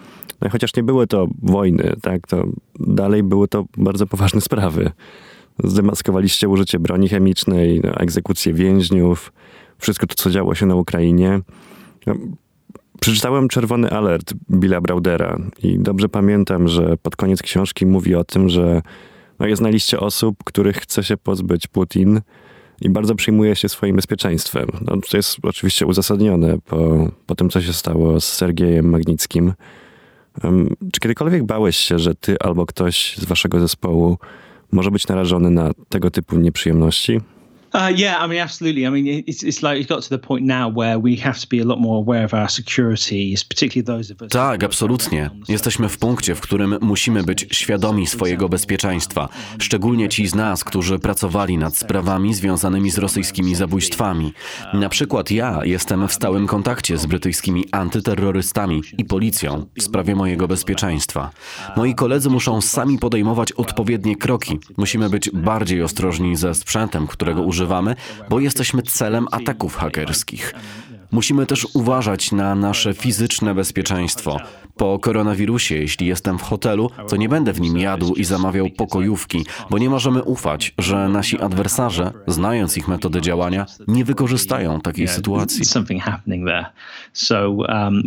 No, 0.40 0.48
i 0.48 0.50
chociaż 0.50 0.76
nie 0.76 0.82
były 0.82 1.06
to 1.06 1.28
wojny, 1.42 1.96
tak, 2.02 2.26
to 2.26 2.44
dalej 2.80 3.22
były 3.22 3.48
to 3.48 3.64
bardzo 3.76 4.06
poważne 4.06 4.40
sprawy. 4.40 4.90
Zdemaskowaliście 5.64 6.48
użycie 6.48 6.78
broni 6.78 7.08
chemicznej, 7.08 7.80
no, 7.84 7.94
egzekucje 7.94 8.54
więźniów, 8.54 9.32
wszystko 9.78 10.06
to, 10.06 10.14
co 10.14 10.30
działo 10.30 10.54
się 10.54 10.66
na 10.66 10.74
Ukrainie. 10.74 11.40
No, 12.06 12.14
Przeczytałem 13.00 13.48
Czerwony 13.48 13.90
Alert 13.90 14.34
Billa 14.50 14.80
Braudera 14.80 15.38
i 15.62 15.78
dobrze 15.78 16.08
pamiętam, 16.08 16.68
że 16.68 16.96
pod 16.96 17.16
koniec 17.16 17.42
książki 17.42 17.86
mówi 17.86 18.14
o 18.14 18.24
tym, 18.24 18.48
że 18.48 18.82
no 19.38 19.46
jest 19.46 19.62
na 19.62 19.68
liście 19.68 20.00
osób, 20.00 20.36
których 20.44 20.76
chce 20.76 21.04
się 21.04 21.16
pozbyć 21.16 21.66
Putin 21.66 22.20
i 22.80 22.90
bardzo 22.90 23.14
przejmuje 23.14 23.56
się 23.56 23.68
swoim 23.68 23.96
bezpieczeństwem. 23.96 24.68
No, 24.80 24.96
to 25.10 25.16
jest 25.16 25.38
oczywiście 25.42 25.86
uzasadnione 25.86 26.58
po, 26.58 27.08
po 27.26 27.34
tym, 27.34 27.50
co 27.50 27.62
się 27.62 27.72
stało 27.72 28.20
z 28.20 28.24
Sergiejem 28.24 28.90
Magnickim. 28.90 29.52
Um, 30.44 30.76
czy 30.92 31.00
kiedykolwiek 31.00 31.44
bałeś 31.44 31.76
się, 31.76 31.98
że 31.98 32.14
ty 32.14 32.36
albo 32.40 32.66
ktoś 32.66 33.16
z 33.16 33.24
waszego 33.24 33.60
zespołu 33.60 34.18
może 34.72 34.90
być 34.90 35.08
narażony 35.08 35.50
na 35.50 35.70
tego 35.88 36.10
typu 36.10 36.36
nieprzyjemności? 36.36 37.20
Uh, 37.74 37.92
yeah, 37.96 38.24
I 38.24 38.28
mean, 38.28 38.40
absolutely. 38.40 38.86
I 38.86 38.90
mean, 38.90 39.06
it's, 39.26 39.42
it's 39.42 39.62
like 39.62 39.80
it's 39.80 39.86
got 39.86 40.02
to 40.02 40.08
the 40.08 40.18
point 40.18 40.46
now 40.46 40.72
where 40.76 40.98
we 40.98 41.16
have 41.16 41.38
to 41.38 41.46
be 41.46 41.60
a 41.60 41.64
lot 41.64 41.78
more 41.78 41.98
aware 41.98 42.24
of 42.24 42.34
our 42.34 42.50
security, 42.50 43.34
particularly 43.48 43.84
those 43.84 44.12
of 44.14 44.22
us. 44.22 44.32
Tak, 44.32 44.64
absolutnie. 44.64 45.30
Jesteśmy 45.48 45.88
w 45.88 45.98
punkcie, 45.98 46.34
w 46.34 46.40
którym 46.40 46.76
musimy 46.80 47.22
być 47.22 47.46
świadomi 47.52 48.06
swojego 48.06 48.48
bezpieczeństwa, 48.48 49.28
szczególnie 49.58 50.08
ci 50.08 50.26
z 50.26 50.34
nas, 50.34 50.64
którzy 50.64 50.98
pracowali 50.98 51.58
nad 51.58 51.76
sprawami 51.76 52.34
związanymi 52.34 52.90
z 52.90 52.98
rosyjskimi 52.98 53.54
zabójstwami. 53.54 54.32
Na 54.74 54.88
przykład 54.88 55.30
ja 55.30 55.60
jestem 55.64 56.08
w 56.08 56.12
stałym 56.12 56.46
kontakcie 56.46 56.98
z 56.98 57.06
brytyjskimi 57.06 57.64
antyterrorystami 57.72 58.82
i 58.98 59.04
policją 59.04 59.66
w 59.78 59.82
sprawie 59.82 60.14
mojego 60.14 60.48
bezpieczeństwa. 60.48 61.30
Moi 61.76 61.94
koledzy 61.94 62.30
muszą 62.30 62.60
sami 62.60 62.98
podejmować 62.98 63.52
odpowiednie 63.52 64.16
kroki. 64.16 64.58
Musimy 64.76 65.10
być 65.10 65.30
bardziej 65.30 65.82
ostrożni 65.82 66.36
ze 66.36 66.54
sprzętem, 66.54 67.06
którego 67.06 67.42
używamy, 67.42 67.59
bo 68.28 68.40
jesteśmy 68.40 68.82
celem 68.82 69.26
ataków 69.30 69.76
hakerskich. 69.76 70.54
Musimy 71.12 71.46
też 71.46 71.66
uważać 71.74 72.32
na 72.32 72.54
nasze 72.54 72.94
fizyczne 72.94 73.54
bezpieczeństwo. 73.54 74.40
Po 74.76 74.98
koronawirusie, 74.98 75.76
jeśli 75.76 76.06
jestem 76.06 76.38
w 76.38 76.42
hotelu, 76.42 76.90
to 77.08 77.16
nie 77.16 77.28
będę 77.28 77.52
w 77.52 77.60
nim 77.60 77.78
jadł 77.78 78.14
i 78.14 78.24
zamawiał 78.24 78.70
pokojówki, 78.70 79.44
bo 79.70 79.78
nie 79.78 79.90
możemy 79.90 80.22
ufać, 80.22 80.74
że 80.78 81.08
nasi 81.08 81.40
adwersarze, 81.40 82.12
znając 82.26 82.76
ich 82.76 82.88
metody 82.88 83.20
działania, 83.20 83.66
nie 83.88 84.04
wykorzystają 84.04 84.80
takiej 84.80 85.08
sytuacji. 85.08 85.64
Um, 85.80 85.86
um, 87.68 88.02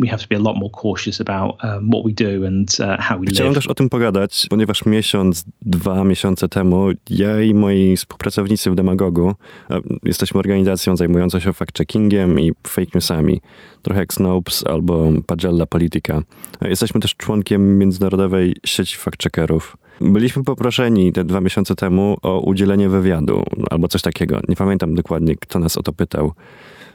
uh, 2.79 3.27
Chciałem 3.29 3.53
też 3.53 3.67
o 3.67 3.73
tym 3.73 3.89
pogadać, 3.89 4.47
ponieważ 4.49 4.85
miesiąc, 4.85 5.45
dwa 5.61 6.03
miesiące 6.03 6.49
temu 6.49 6.87
ja 7.09 7.41
i 7.41 7.53
moi 7.53 7.97
współpracownicy 7.97 8.71
w 8.71 8.75
Demagogu 8.75 9.35
e, 9.69 9.79
jesteśmy 10.03 10.39
organizacją 10.39 10.97
zajmującą 10.97 11.39
się 11.39 11.51
fact-checkingiem 11.51 12.39
i 12.39 12.51
fake 12.67 12.92
newsami. 12.95 13.41
Trochę 13.81 13.99
jak 13.99 14.13
Snopes 14.13 14.63
albo 14.67 15.09
Pagella 15.27 15.65
Politica. 15.65 16.21
Jesteśmy 16.61 17.01
też 17.01 17.15
członkiem 17.15 17.77
międzynarodowej 17.77 18.55
sieci 18.65 18.97
fact-checkerów. 18.97 19.59
Byliśmy 20.01 20.43
poproszeni 20.43 21.13
te 21.13 21.23
dwa 21.23 21.41
miesiące 21.41 21.75
temu 21.75 22.17
o 22.21 22.39
udzielenie 22.39 22.89
wywiadu 22.89 23.43
albo 23.69 23.87
coś 23.87 24.01
takiego. 24.01 24.39
Nie 24.47 24.55
pamiętam 24.55 24.95
dokładnie, 24.95 25.35
kto 25.35 25.59
nas 25.59 25.77
o 25.77 25.83
to 25.83 25.93
pytał. 25.93 26.33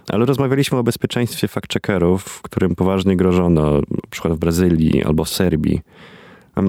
Ale 0.08 0.26
rozmawialiśmy 0.26 0.78
o 0.78 0.82
bezpieczeństwie 0.82 1.48
fact-checkerów, 1.48 2.18
którym 2.42 2.74
poważnie 2.74 3.16
grożono, 3.16 3.72
na 3.72 4.10
przykład 4.10 4.34
w 4.34 4.38
Brazylii 4.38 5.04
albo 5.04 5.24
w 5.24 5.28
Serbii. 5.28 5.80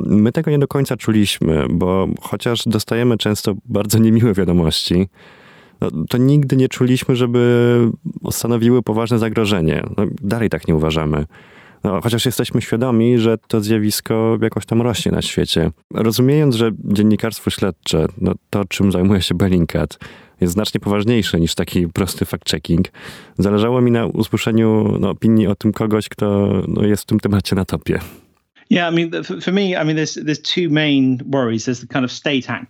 My 0.06 0.32
tego 0.32 0.52
nie 0.52 0.60
do 0.60 0.68
końca 0.68 0.98
czuliśmy, 0.98 1.66
bo 1.70 2.08
chociaż 2.22 2.64
dostajemy 2.66 3.18
często 3.18 3.54
bardzo 3.66 4.00
niemiłe 4.00 4.34
wiadomości, 4.34 5.08
no, 5.82 5.90
to 6.10 6.18
nigdy 6.18 6.56
nie 6.56 6.70
czuliśmy, 6.70 7.16
żeby 7.16 7.92
stanowiły 8.32 8.84
poważne 8.84 9.20
zagrożenie. 9.20 9.84
No, 9.98 10.04
dalej 10.22 10.50
tak 10.50 10.68
nie 10.68 10.76
uważamy. 10.76 11.26
No, 11.84 12.02
chociaż 12.02 12.26
jesteśmy 12.26 12.62
świadomi, 12.62 13.18
że 13.18 13.38
to 13.38 13.62
zjawisko 13.62 14.38
jakoś 14.42 14.66
tam 14.66 14.82
rośnie 14.82 15.12
na 15.12 15.22
świecie. 15.22 15.72
Rozumiejąc, 15.94 16.56
że 16.56 16.72
dziennikarstwo 16.84 17.50
śledcze, 17.50 18.06
no, 18.22 18.34
to 18.50 18.66
czym 18.66 18.92
zajmuje 18.92 19.22
się 19.22 19.36
Bellingcat, 19.36 20.00
jest 20.42 20.54
znacznie 20.54 20.80
poważniejsze 20.80 21.40
niż 21.40 21.56
taki 21.56 21.88
prosty 21.88 22.26
fact-checking, 22.26 22.84
zależało 23.38 23.82
mi 23.82 23.92
na 23.92 24.06
usłyszeniu 24.06 24.98
no, 25.00 25.10
opinii 25.10 25.48
o 25.48 25.56
tym 25.56 25.74
kogoś, 25.74 26.10
kto 26.10 26.50
no, 26.68 26.86
jest 26.86 27.04
w 27.04 27.06
tym 27.06 27.20
temacie 27.20 27.56
na 27.56 27.66
topie. 27.66 28.00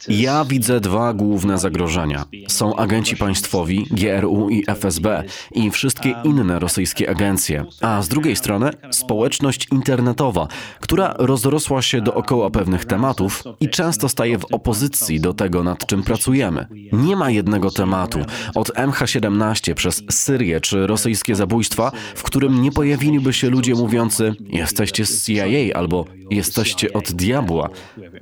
Ja 0.10 0.46
widzę 0.46 0.79
dwa 0.79 1.13
główne 1.13 1.58
zagrożenia. 1.58 2.25
Są 2.48 2.75
agenci 2.75 3.18
państwowi, 3.18 3.86
GRU 3.91 4.50
i 4.50 4.63
FSB 4.68 5.24
i 5.51 5.72
wszystkie 5.72 6.15
inne 6.24 6.60
rosyjskie 6.60 7.10
agencje, 7.10 7.65
a 7.82 8.01
z 8.01 8.08
drugiej 8.08 8.36
strony 8.36 8.72
społeczność 8.91 9.68
internetowa, 9.72 10.48
która 10.79 11.15
rozrosła 11.18 11.82
się 11.82 12.01
dookoła 12.01 12.50
pewnych 12.50 12.86
tematów 12.86 13.44
i 13.60 13.70
często 13.70 14.10
staje 14.10 14.38
w 14.38 14.46
opozycji 14.46 15.20
do 15.20 15.34
tego, 15.34 15.63
nad 15.63 15.86
czym 15.86 16.03
pracujemy. 16.03 16.68
Nie 16.91 17.15
ma 17.15 17.29
jednego 17.29 17.72
tematu, 17.72 18.20
od 18.56 18.70
MH17 18.70 19.74
przez 19.74 20.03
Syrię 20.10 20.62
czy 20.62 20.88
rosyjskie 20.88 21.36
zabójstwa, 21.36 21.91
w 22.15 22.24
którym 22.24 22.62
nie 22.62 22.72
pojawiliby 22.72 23.34
się 23.34 23.50
ludzie 23.50 23.75
mówiący 23.75 24.36
jesteście 24.50 25.06
z 25.06 25.25
CIA 25.25 25.75
albo 25.75 25.88
jesteście 26.29 26.93
od 26.93 27.12
diabła. 27.12 27.69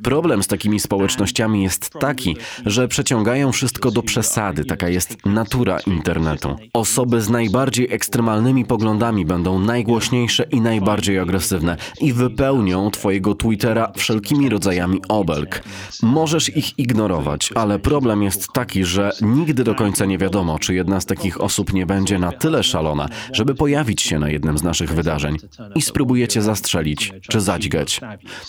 Problem 0.03 0.43
z 0.43 0.47
takimi 0.47 0.79
społecznościami 0.79 1.63
jest 1.63 1.89
taki, 1.89 2.37
że 2.65 2.87
przeciągają 2.87 3.51
wszystko 3.51 3.91
do 3.91 4.03
przesady, 4.03 4.65
taka 4.65 4.89
jest 4.89 5.25
natura 5.25 5.79
internetu. 5.79 6.55
Osoby 6.73 7.21
z 7.21 7.29
najbardziej 7.29 7.93
ekstremalnymi 7.93 8.65
poglądami 8.65 9.25
będą 9.25 9.59
najgłośniejsze 9.59 10.43
i 10.43 10.61
najbardziej 10.61 11.19
agresywne 11.19 11.77
i 12.01 12.13
wypełnią 12.13 12.91
twojego 12.91 13.35
Twittera 13.35 13.91
wszelkimi 13.97 14.49
rodzajami 14.49 15.01
obelg. 15.09 15.63
Możesz 16.03 16.57
ich 16.57 16.79
ignorować, 16.79 17.49
ale 17.55 17.79
problem 17.79 18.23
jest 18.23 18.47
taki, 18.53 18.85
że 18.85 19.11
nigdy 19.21 19.63
do 19.63 19.75
końca 19.75 20.05
nie 20.05 20.17
wiadomo, 20.17 20.59
czy 20.59 20.73
jedna 20.73 21.01
z 21.01 21.05
takich 21.05 21.41
osób 21.41 21.73
nie 21.73 21.85
będzie 21.85 22.19
na 22.19 22.31
tyle 22.31 22.63
szalona, 22.63 23.09
żeby 23.33 23.55
pojawić 23.55 24.01
się 24.01 24.19
na 24.19 24.29
jednym 24.29 24.57
z 24.57 24.63
naszych 24.63 24.93
wydarzeń 24.93 25.37
i 25.75 25.81
spróbujecie 25.81 26.41
zastrzelić 26.41 27.13
czy 27.29 27.41
zabić 27.41 27.56
zadźgać. 27.57 28.01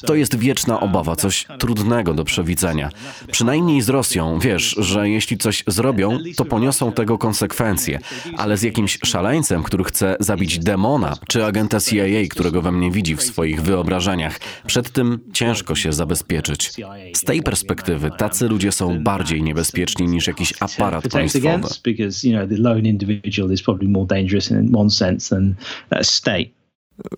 To 0.07 0.15
jest 0.15 0.38
wieczna 0.38 0.81
obawa, 0.81 1.17
coś 1.17 1.47
trudnego 1.59 2.15
do 2.15 2.25
przewidzenia. 2.25 2.91
Przynajmniej 3.33 3.83
z 3.83 3.88
Rosją, 3.88 4.38
wiesz, 4.38 4.77
że 4.79 5.11
jeśli 5.11 5.38
coś 5.38 5.65
zrobią, 5.67 6.19
to 6.37 6.45
poniosą 6.45 6.93
tego 6.93 7.19
konsekwencje, 7.19 7.99
ale 8.37 8.57
z 8.57 8.62
jakimś 8.62 8.99
szaleńcem, 9.05 9.62
który 9.62 9.85
chce 9.85 10.17
zabić 10.21 10.59
demona, 10.59 11.17
czy 11.29 11.45
agenta 11.45 11.81
CIA, 11.81 12.29
którego 12.31 12.62
we 12.62 12.73
mnie 12.73 12.91
widzi 12.91 13.17
w 13.17 13.23
swoich 13.23 13.62
wyobrażeniach, 13.62 14.41
przed 14.67 14.91
tym 14.91 15.19
ciężko 15.33 15.75
się 15.75 15.93
zabezpieczyć. 15.93 16.73
Z 17.15 17.21
tej 17.21 17.43
perspektywy 17.43 18.11
tacy 18.19 18.49
ludzie 18.49 18.73
są 18.73 19.03
bardziej 19.03 19.43
niebezpieczni 19.43 20.09
niż 20.09 20.27
jakiś 20.27 20.55
aparat 20.61 21.09
państwowy. 21.09 21.69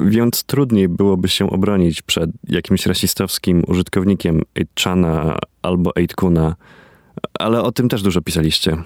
Więc 0.00 0.44
trudniej 0.44 0.88
byłoby 0.88 1.28
się 1.28 1.50
obronić 1.50 2.02
przed 2.02 2.30
jakimś 2.48 2.86
rasistowskim 2.86 3.62
użytkownikiem 3.66 4.42
8chana 4.58 5.38
albo 5.62 5.90
8kuna, 5.90 6.54
ale 7.38 7.62
o 7.62 7.72
tym 7.72 7.88
też 7.88 8.02
dużo 8.02 8.22
pisaliście. 8.22 8.76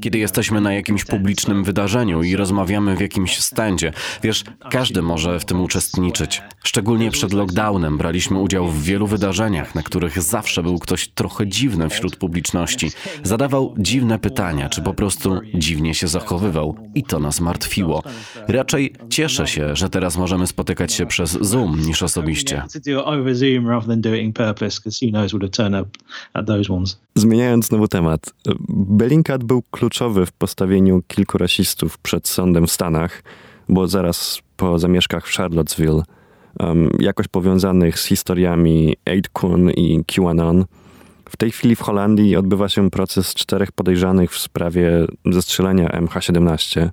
Kiedy 0.00 0.18
jesteśmy 0.18 0.60
na 0.60 0.74
jakimś 0.74 1.04
publicznym 1.04 1.64
wydarzeniu 1.64 2.22
i 2.22 2.36
rozmawiamy 2.36 2.96
w 2.96 3.00
jakimś 3.00 3.38
stędzie, 3.38 3.92
wiesz, 4.22 4.44
każdy 4.70 5.02
może 5.02 5.40
w 5.40 5.44
tym 5.44 5.60
uczestniczyć. 5.60 6.42
Szczególnie 6.64 7.10
przed 7.10 7.32
lockdownem 7.32 7.98
braliśmy 7.98 8.38
udział 8.38 8.68
w 8.68 8.82
wielu 8.82 9.06
wydarzeniach, 9.06 9.74
na 9.74 9.82
których 9.82 10.22
zawsze 10.22 10.62
był 10.62 10.78
ktoś 10.78 11.08
trochę 11.08 11.46
dziwny 11.46 11.88
wśród 11.88 12.16
publiczności. 12.16 12.90
Zadawał 13.22 13.74
dziwne 13.78 14.18
pytania, 14.18 14.68
czy 14.68 14.82
po 14.82 14.94
prostu 14.94 15.40
dziwnie 15.54 15.94
się 15.94 16.08
zachowywał 16.08 16.76
i 16.94 17.02
to 17.02 17.18
nas 17.18 17.40
martwiło. 17.40 18.02
Raczej 18.48 18.94
cieszę 19.10 19.46
się, 19.46 19.76
że 19.76 19.88
teraz 19.90 20.16
możemy 20.16 20.46
spotykać 20.46 20.92
się 20.92 21.06
przez 21.06 21.30
Zoom 21.30 21.80
niż 21.80 22.02
osobiście. 22.02 22.62
Zmieniając 27.14 27.66
znowu 27.66 27.88
temat, 27.88 28.34
Bellingcat 28.68 29.44
był 29.44 29.62
kluczowy 29.70 30.26
w 30.26 30.32
postawieniu 30.32 31.02
kilku 31.08 31.38
rasistów 31.38 31.98
przed 31.98 32.28
sądem 32.28 32.66
w 32.66 32.72
Stanach, 32.72 33.22
bo 33.68 33.88
zaraz 33.88 34.42
po 34.56 34.78
zamieszkach 34.78 35.26
w 35.26 35.36
Charlottesville, 35.36 36.02
um, 36.60 36.90
jakoś 36.98 37.28
powiązanych 37.28 37.98
z 37.98 38.04
historiami 38.04 38.96
8kun 39.06 39.70
i 39.76 40.04
QAnon. 40.04 40.64
W 41.28 41.36
tej 41.36 41.50
chwili 41.50 41.76
w 41.76 41.80
Holandii 41.80 42.36
odbywa 42.36 42.68
się 42.68 42.90
proces 42.90 43.34
czterech 43.34 43.72
podejrzanych 43.72 44.30
w 44.30 44.38
sprawie 44.38 45.06
zestrzelenia 45.26 45.88
MH17. 45.88 46.88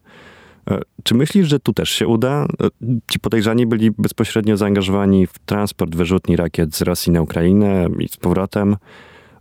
E, 0.70 0.82
czy 1.04 1.16
myślisz, 1.16 1.48
że 1.48 1.60
tu 1.60 1.74
też 1.74 1.90
się 1.90 2.08
uda? 2.08 2.46
E, 2.62 2.70
ci 3.12 3.20
podejrzani 3.20 3.68
byli 3.68 3.92
bezpośrednio 3.92 4.58
zaangażowani 4.58 5.28
w 5.28 5.40
transport 5.40 5.96
wyrzutni 5.96 6.36
rakiet 6.36 6.76
z 6.76 6.82
Rosji 6.82 7.12
na 7.12 7.22
Ukrainę 7.22 7.90
i 8.00 8.08
z 8.08 8.18
powrotem. 8.18 8.78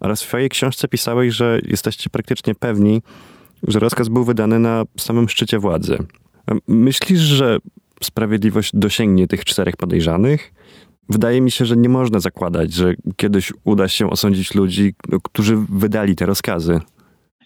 Oraz 0.00 0.22
w 0.22 0.26
swojej 0.26 0.48
książce 0.48 0.88
pisałeś, 0.88 1.34
że 1.34 1.60
jesteście 1.66 2.10
praktycznie 2.10 2.54
pewni, 2.54 3.02
że 3.68 3.78
rozkaz 3.78 4.08
był 4.08 4.24
wydany 4.24 4.58
na 4.58 4.84
samym 4.98 5.28
szczycie 5.28 5.58
władzy. 5.58 5.98
E, 6.50 6.56
myślisz, 6.68 7.20
że 7.20 7.58
sprawiedliwość 8.02 8.70
dosięgnie 8.74 9.28
tych 9.28 9.44
czterech 9.44 9.76
podejrzanych? 9.76 10.52
Wydaje 11.08 11.40
mi 11.40 11.50
się, 11.50 11.64
że 11.64 11.76
nie 11.76 11.88
można 11.88 12.20
zakładać, 12.20 12.72
że 12.72 12.94
kiedyś 13.16 13.52
uda 13.64 13.88
się 13.88 14.10
osądzić 14.10 14.54
ludzi, 14.54 14.94
którzy 15.22 15.56
wydali 15.68 16.16
te 16.16 16.26
rozkazy. 16.26 16.80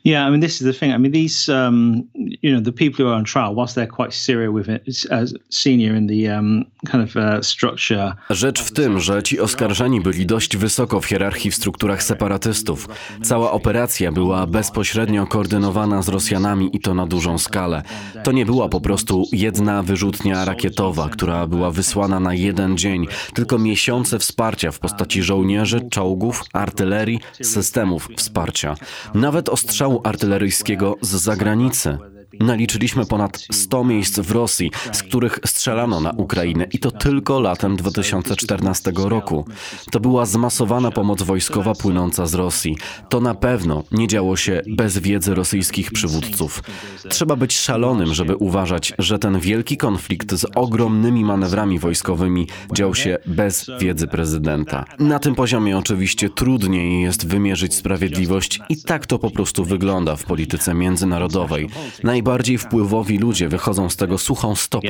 Yeah, 0.04 0.26
I 0.26 0.30
mean, 0.30 0.40
this 0.40 0.60
is 0.60 0.66
the 0.66 0.72
thing. 0.72 0.92
I 0.92 0.98
mean, 0.98 1.12
these, 1.12 1.48
um, 1.48 2.02
you 2.14 2.52
know, 2.52 2.60
the 2.60 2.72
people 2.72 3.04
who 3.04 3.10
are 3.10 3.16
on 3.16 3.24
trial, 3.24 3.54
whilst 3.54 3.74
they're 3.74 3.94
quite 3.96 4.12
serious 4.12 4.52
with 4.52 4.68
it, 4.68 4.82
uh, 5.10 5.26
senior 5.50 5.94
in 5.94 6.06
the 6.08 6.28
um, 6.28 6.64
kind 6.86 7.04
of 7.04 7.16
uh, 7.16 7.40
structure. 7.42 8.14
Rzecz 8.30 8.62
w 8.62 8.72
tym, 8.72 9.00
że 9.00 9.22
ci 9.22 9.40
oskarżeni 9.40 10.00
byli 10.00 10.26
dość 10.26 10.56
wysoko 10.56 11.00
w 11.00 11.06
hierarchii 11.06 11.50
w 11.50 11.54
strukturach 11.54 12.02
separatystów. 12.02 12.88
Cała 13.22 13.52
operacja 13.52 14.12
była 14.12 14.46
bezpośrednio 14.46 15.26
koordynowana 15.26 16.02
z 16.02 16.08
Rosjanami 16.08 16.76
i 16.76 16.80
to 16.80 16.94
na 16.94 17.06
dużą 17.06 17.38
skalę. 17.38 17.82
To 18.24 18.32
nie 18.32 18.46
była 18.46 18.68
po 18.68 18.80
prostu 18.80 19.24
jedna 19.32 19.82
wyrzutnia 19.82 20.44
rakietowa, 20.44 21.08
która 21.08 21.46
była 21.46 21.70
wysłana 21.70 22.20
na 22.20 22.34
jeden 22.34 22.78
dzień, 22.78 23.06
tylko 23.34 23.58
miesiące 23.58 24.18
wsparcia 24.18 24.70
w 24.70 24.78
postaci 24.78 25.22
żołnierzy, 25.22 25.80
czołgów, 25.90 26.44
artylerii, 26.52 27.20
systemów 27.42 28.08
wsparcia. 28.16 28.74
Nawet 29.14 29.48
ostrzał 29.48 29.91
artyleryjskiego 30.04 30.96
z 31.00 31.08
zagranicy. 31.08 31.98
Naliczyliśmy 32.40 33.06
ponad 33.06 33.46
100 33.52 33.84
miejsc 33.84 34.18
w 34.18 34.30
Rosji, 34.30 34.70
z 34.92 35.02
których 35.02 35.38
strzelano 35.46 36.00
na 36.00 36.10
Ukrainę 36.10 36.66
i 36.72 36.78
to 36.78 36.90
tylko 36.90 37.40
latem 37.40 37.76
2014 37.76 38.92
roku. 38.94 39.46
To 39.90 40.00
była 40.00 40.26
zmasowana 40.26 40.90
pomoc 40.90 41.22
wojskowa 41.22 41.74
płynąca 41.74 42.26
z 42.26 42.34
Rosji. 42.34 42.76
To 43.08 43.20
na 43.20 43.34
pewno 43.34 43.84
nie 43.92 44.08
działo 44.08 44.36
się 44.36 44.62
bez 44.66 44.98
wiedzy 44.98 45.34
rosyjskich 45.34 45.92
przywódców. 45.92 46.62
Trzeba 47.08 47.36
być 47.36 47.58
szalonym, 47.58 48.14
żeby 48.14 48.36
uważać, 48.36 48.92
że 48.98 49.18
ten 49.18 49.40
wielki 49.40 49.76
konflikt 49.76 50.34
z 50.34 50.46
ogromnymi 50.54 51.24
manewrami 51.24 51.78
wojskowymi 51.78 52.46
dział 52.74 52.94
się 52.94 53.18
bez 53.26 53.70
wiedzy 53.80 54.06
prezydenta. 54.06 54.84
Na 54.98 55.18
tym 55.18 55.34
poziomie 55.34 55.78
oczywiście 55.78 56.30
trudniej 56.30 57.02
jest 57.02 57.26
wymierzyć 57.26 57.74
sprawiedliwość 57.74 58.60
i 58.68 58.82
tak 58.82 59.06
to 59.06 59.18
po 59.18 59.30
prostu 59.30 59.64
wygląda 59.64 60.16
w 60.16 60.24
polityce 60.24 60.74
międzynarodowej. 60.74 61.68
Naj 62.04 62.21
najbardziej 62.22 62.58
wpływowi 62.58 63.18
ludzie 63.18 63.48
wychodzą 63.48 63.90
z 63.90 63.96
tego 63.96 64.18
suchą 64.18 64.54
stopą. 64.54 64.86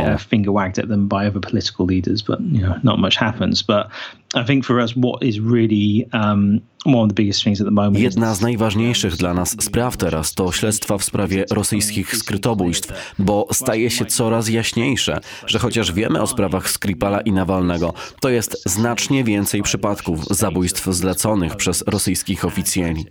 Jedna 8.03 8.35
z 8.35 8.41
najważniejszych 8.41 9.17
dla 9.17 9.35
nas 9.35 9.57
spraw 9.61 9.97
teraz 9.97 10.35
to 10.35 10.53
śledztwa 10.53 10.99
w 10.99 11.05
sprawie 11.05 11.45
rosyjskich 11.51 12.17
skrytobójstw, 12.17 13.15
bo 13.19 13.49
staje 13.53 13.91
się 13.91 14.05
coraz 14.05 14.49
jaśniejsze, 14.49 15.21
że 15.47 15.59
chociaż 15.59 15.93
wiemy 15.93 16.23
o 16.23 16.27
sprawach 16.27 16.71
Skripala 16.71 17.21
i 17.21 17.33
Nawalnego, 17.33 17.95
to 18.21 18.29
jest 18.29 18.63
znacznie 18.67 19.25
więcej 19.25 19.63
przypadków 19.63 20.25
zabójstw 20.25 20.87
zleconych 20.87 21.57
przez 21.57 21.85
rosyjskich 21.87 22.45
oficjeli. 22.45 23.05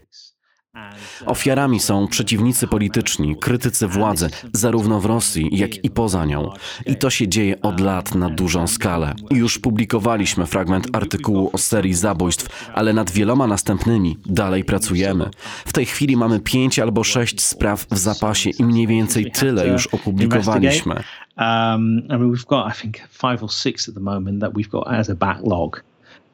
Ofiarami 1.25 1.79
są 1.79 2.07
przeciwnicy 2.07 2.67
polityczni, 2.67 3.35
krytycy 3.35 3.87
władzy, 3.87 4.29
zarówno 4.53 5.01
w 5.01 5.05
Rosji, 5.05 5.49
jak 5.51 5.85
i 5.85 5.89
poza 5.89 6.25
nią. 6.25 6.49
I 6.85 6.95
to 6.95 7.09
się 7.09 7.27
dzieje 7.27 7.61
od 7.61 7.79
lat 7.79 8.15
na 8.15 8.29
dużą 8.29 8.67
skalę. 8.67 9.13
Już 9.31 9.59
publikowaliśmy 9.59 10.45
fragment 10.45 10.87
artykułu 10.93 11.49
o 11.53 11.57
serii 11.57 11.93
zabójstw, 11.93 12.69
ale 12.73 12.93
nad 12.93 13.11
wieloma 13.11 13.47
następnymi 13.47 14.17
dalej 14.25 14.63
pracujemy. 14.63 15.29
W 15.65 15.73
tej 15.73 15.85
chwili 15.85 16.17
mamy 16.17 16.39
pięć 16.39 16.79
albo 16.79 17.03
sześć 17.03 17.41
spraw 17.41 17.85
w 17.91 17.97
zapasie 17.97 18.49
i 18.49 18.63
mniej 18.63 18.87
więcej 18.87 19.31
tyle 19.31 19.67
już 19.67 19.87
opublikowaliśmy. 19.87 20.95
Um, 21.37 22.01
I 22.05 22.17
mean, 22.17 22.31
we've 22.31 22.47
got, 22.47 22.75
I 22.75 22.81
think, 22.81 22.97
five 23.09 23.43
or 23.43 23.51
six 23.51 23.89
at 23.89 23.95
the 23.95 24.01
moment 24.01 24.41
that 24.41 24.53
we've 24.53 24.69
got 24.69 24.87
as 24.87 25.09
a 25.09 25.15
backlog 25.15 25.83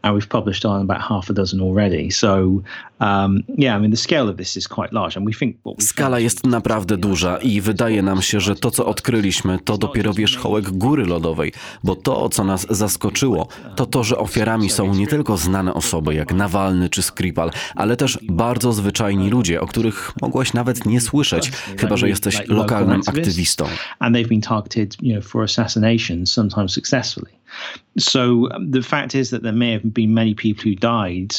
and 0.02 0.16
we've 0.16 0.30
published 0.30 0.66
on 0.66 0.82
about 0.82 1.02
half 1.02 1.30
a 1.30 1.34
dozen 1.34 1.62
already. 1.62 2.12
So, 2.12 2.62
um, 3.00 3.44
yeah, 3.58 3.78
I 3.78 3.80
mean, 3.80 3.92
the 3.92 3.98
scale 3.98 4.30
of 4.30 4.38
this 4.38 4.58
is 4.58 4.68
quite 4.68 4.94
large, 4.94 5.18
and 5.18 5.26
we 5.26 5.34
think. 5.34 5.58
Skala 5.80 6.20
jest 6.20 6.48
naprawdę 6.48 6.98
duża 6.98 7.38
i 7.38 7.62
wydaje 7.62 8.02
nam 8.02 8.22
się, 8.22 8.40
że 8.40 8.56
to, 8.56 8.72
co 8.72 8.86
odkryliśmy, 8.86 9.60
to 9.64 9.78
dopiero 9.78 10.14
wierzchołek 10.14 10.72
góry 10.72 11.06
lodowej, 11.06 11.54
bo 11.84 11.96
to, 11.96 12.30
co 12.30 12.44
nas 12.44 12.68
zaskoczyło, 12.70 13.48
to 13.76 13.86
to, 13.86 14.04
że 14.04 14.18
ofiarami 14.18 14.70
są 14.70 14.96
nie 14.96 15.08
tylko 15.08 15.38
znane 15.38 15.74
osoby 15.74 16.16
jak 16.16 16.34
Nawalny 16.34 16.90
czy 16.90 17.02
Skripal, 17.02 17.52
ale 17.76 17.98
też 17.98 18.20
bardzo 18.30 18.74
zwyczajni 18.74 19.30
ludzie, 19.30 19.62
o 19.62 19.68
których 19.68 20.14
mogłaś 20.22 20.54
nawet 20.54 20.86
nie 20.86 21.02
słyszeć, 21.02 21.52
chyba 21.78 21.98
że 21.98 22.10
jesteś 22.10 22.48
lokalnym 22.48 23.02
aktywistą. 23.08 23.66
And 24.00 24.16
they've 24.16 24.30
been 24.30 24.42
targeted, 24.42 24.98
you 25.02 25.14
know, 25.14 25.26
for 25.26 25.44
assassination, 25.44 26.26
sometimes 26.26 26.74
successfully. 26.74 27.38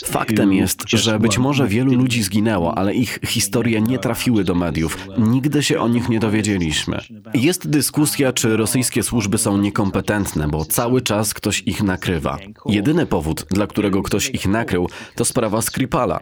Faktem 0.07 0.52
jest, 0.52 0.83
że 0.90 1.18
być 1.18 1.38
może 1.38 1.66
wielu 1.68 1.94
ludzi 1.94 2.22
zginęło, 2.22 2.78
ale 2.78 2.94
ich 2.94 3.18
historie 3.26 3.81
nie 3.81 3.98
trafiły 3.98 4.44
do 4.44 4.54
mediów. 4.54 5.09
Nigdy 5.18 5.62
się 5.62 5.81
o 5.81 5.88
nich 5.88 6.09
nie 6.09 6.20
dowiedzieliśmy. 6.20 6.98
Jest 7.35 7.68
dyskusja, 7.68 8.33
czy 8.33 8.57
rosyjskie 8.57 9.02
służby 9.02 9.38
są 9.38 9.59
niekompetentne, 9.59 10.48
bo 10.48 10.64
cały 10.64 11.00
czas 11.00 11.35
ktoś 11.35 11.62
ich 11.66 11.83
nakrywa. 11.83 12.38
Jedyny 12.66 13.07
powód, 13.07 13.46
dla 13.50 13.66
którego 13.66 14.02
ktoś 14.02 14.31
ich 14.31 14.46
nakrył, 14.46 14.88
to 15.14 15.24
sprawa 15.24 15.62
Skripala. 15.62 16.20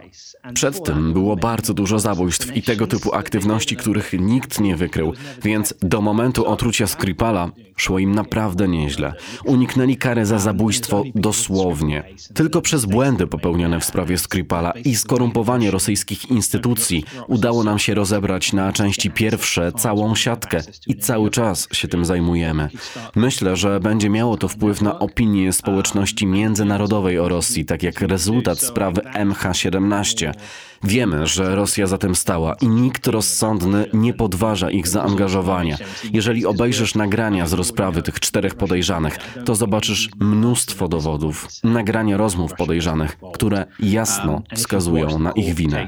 Przed 0.53 0.83
tym 0.83 1.13
było 1.13 1.35
bardzo 1.35 1.73
dużo 1.73 1.99
zabójstw 1.99 2.57
i 2.57 2.61
tego 2.61 2.87
typu 2.87 3.13
aktywności, 3.13 3.75
których 3.75 4.13
nikt 4.19 4.59
nie 4.59 4.75
wykrył, 4.75 5.13
więc 5.43 5.73
do 5.81 6.01
momentu 6.01 6.45
otrucia 6.45 6.87
Skripala 6.87 7.51
szło 7.75 7.99
im 7.99 8.15
naprawdę 8.15 8.67
nieźle. 8.67 9.13
Uniknęli 9.45 9.86
uniknęli 9.87 9.97
kary 9.97 10.25
za 10.25 10.39
zabójstwo 10.39 11.03
dosłownie. 11.15 12.03
Tylko 12.33 12.61
przez 12.61 12.85
błędy 12.85 13.27
popełnione 13.27 13.79
w 13.79 13.85
sprawie 13.85 14.17
Skripala 14.17 14.71
i 14.71 14.95
skorumpowanie 14.95 15.71
rosyjskich 15.71 16.31
instytucji 16.31 17.03
udało 17.27 17.63
nam 17.63 17.79
się 17.79 17.93
rozebrać 17.93 18.53
na 18.53 18.73
części 18.73 19.11
pierwsze 19.11 19.71
całą 19.71 20.15
siatkę 20.15 20.61
i 20.87 20.95
cały 20.95 21.31
czas 21.31 21.67
się 21.71 21.87
tym 21.87 22.05
zajmujemy. 22.05 22.69
Myślę, 23.15 23.55
że 23.55 23.79
będzie 23.79 24.09
miało 24.09 24.37
to 24.37 24.47
wpływ 24.47 24.81
na 24.81 24.99
opinię 24.99 25.53
społeczności 25.53 26.27
międzynarodowej 26.27 27.19
o 27.19 27.29
Rosji, 27.29 27.65
tak 27.65 27.83
jak 27.83 28.01
rezultat 28.01 28.59
sprawy 28.59 29.01
MH17. 29.01 30.33
Wiemy, 30.83 31.27
że 31.27 31.55
Rosja 31.55 31.87
za 31.87 31.97
tym 31.97 32.15
stała 32.15 32.55
i 32.61 32.67
nikt 32.67 33.07
rozsądny 33.07 33.85
nie 33.93 34.13
podważa 34.13 34.71
ich 34.71 34.87
zaangażowania. 34.87 35.77
Jeżeli 36.13 36.45
obejrzysz 36.45 36.95
nagrania 36.95 37.47
z 37.47 37.53
rozprawy 37.53 38.01
tych 38.01 38.19
czterech 38.19 38.55
podejrzanych, 38.55 39.17
to 39.45 39.55
zobaczysz 39.55 40.09
mnóstwo 40.19 40.87
dowodów, 40.87 41.47
nagrania 41.63 42.17
rozmów 42.17 42.53
podejrzanych, 42.53 43.17
które 43.33 43.65
jasno 43.79 44.41
wskazują 44.55 45.19
na 45.19 45.31
ich 45.31 45.53
winę. 45.55 45.87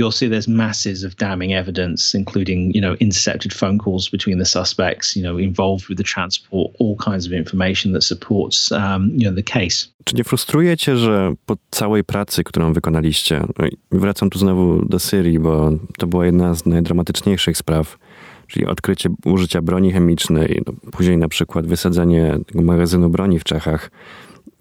You'll 0.00 0.12
see 0.12 0.30
there's 0.30 0.48
masses 0.48 1.04
of 1.04 1.14
damning 1.14 1.52
evidence, 1.52 2.18
including, 2.18 2.74
you 2.74 2.80
know, 2.80 2.96
intercepted 3.00 3.52
phone 3.54 3.78
calls 3.78 4.08
between 4.08 4.38
the 4.38 4.44
suspects, 4.44 5.16
you 5.16 5.22
know, 5.22 5.40
involved 5.40 5.88
with 5.88 5.98
the 5.98 6.04
transport, 6.04 6.72
all 6.78 6.96
kinds 6.96 7.26
of 7.26 7.32
information 7.32 7.92
that 7.92 8.04
supports, 8.04 8.72
um, 8.72 9.10
you 9.14 9.30
know, 9.30 9.34
the 9.34 9.42
case. 9.42 9.88
Czy 10.04 10.16
nie 10.16 10.24
frustruje 10.24 10.76
cię, 10.76 10.96
że 10.96 11.32
po 11.46 11.56
całej 11.70 12.04
pracy, 12.04 12.44
którą 12.50 12.72
wykonaliście, 12.72 13.42
no 13.58 13.98
wracam 13.98 14.30
tu 14.30 14.38
znowu 14.38 14.84
do 14.84 14.98
Syrii, 14.98 15.38
bo 15.38 15.70
to 15.98 16.06
była 16.06 16.26
jedna 16.26 16.54
z 16.54 16.66
najdramatyczniejszych 16.66 17.56
spraw, 17.56 17.98
czyli 18.46 18.66
odkrycie 18.66 19.10
użycia 19.24 19.62
broni 19.62 19.92
chemicznej, 19.92 20.62
no, 20.66 20.72
później 20.92 21.18
na 21.18 21.28
przykład 21.28 21.66
wysadzenie 21.66 22.38
magazynu 22.54 23.10
broni 23.10 23.38
w 23.38 23.44
Czechach. 23.44 23.90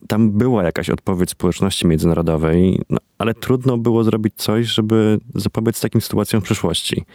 Tam 0.08 0.32
była 0.32 0.64
jakaś 0.64 0.90
odpowiedź 0.90 1.30
społeczności 1.30 1.88
międzynarodowej, 1.88 2.82
no, 2.90 2.98
ale 3.18 3.34
trudno 3.34 3.78
było 3.78 4.04
zrobić 4.04 4.34
coś, 4.36 4.66
żeby 4.68 5.20
zapobiec 5.36 5.82
takim 5.82 6.02
sytuacjom 6.02 6.42
w 6.42 6.46
przyszłości. 6.46 7.06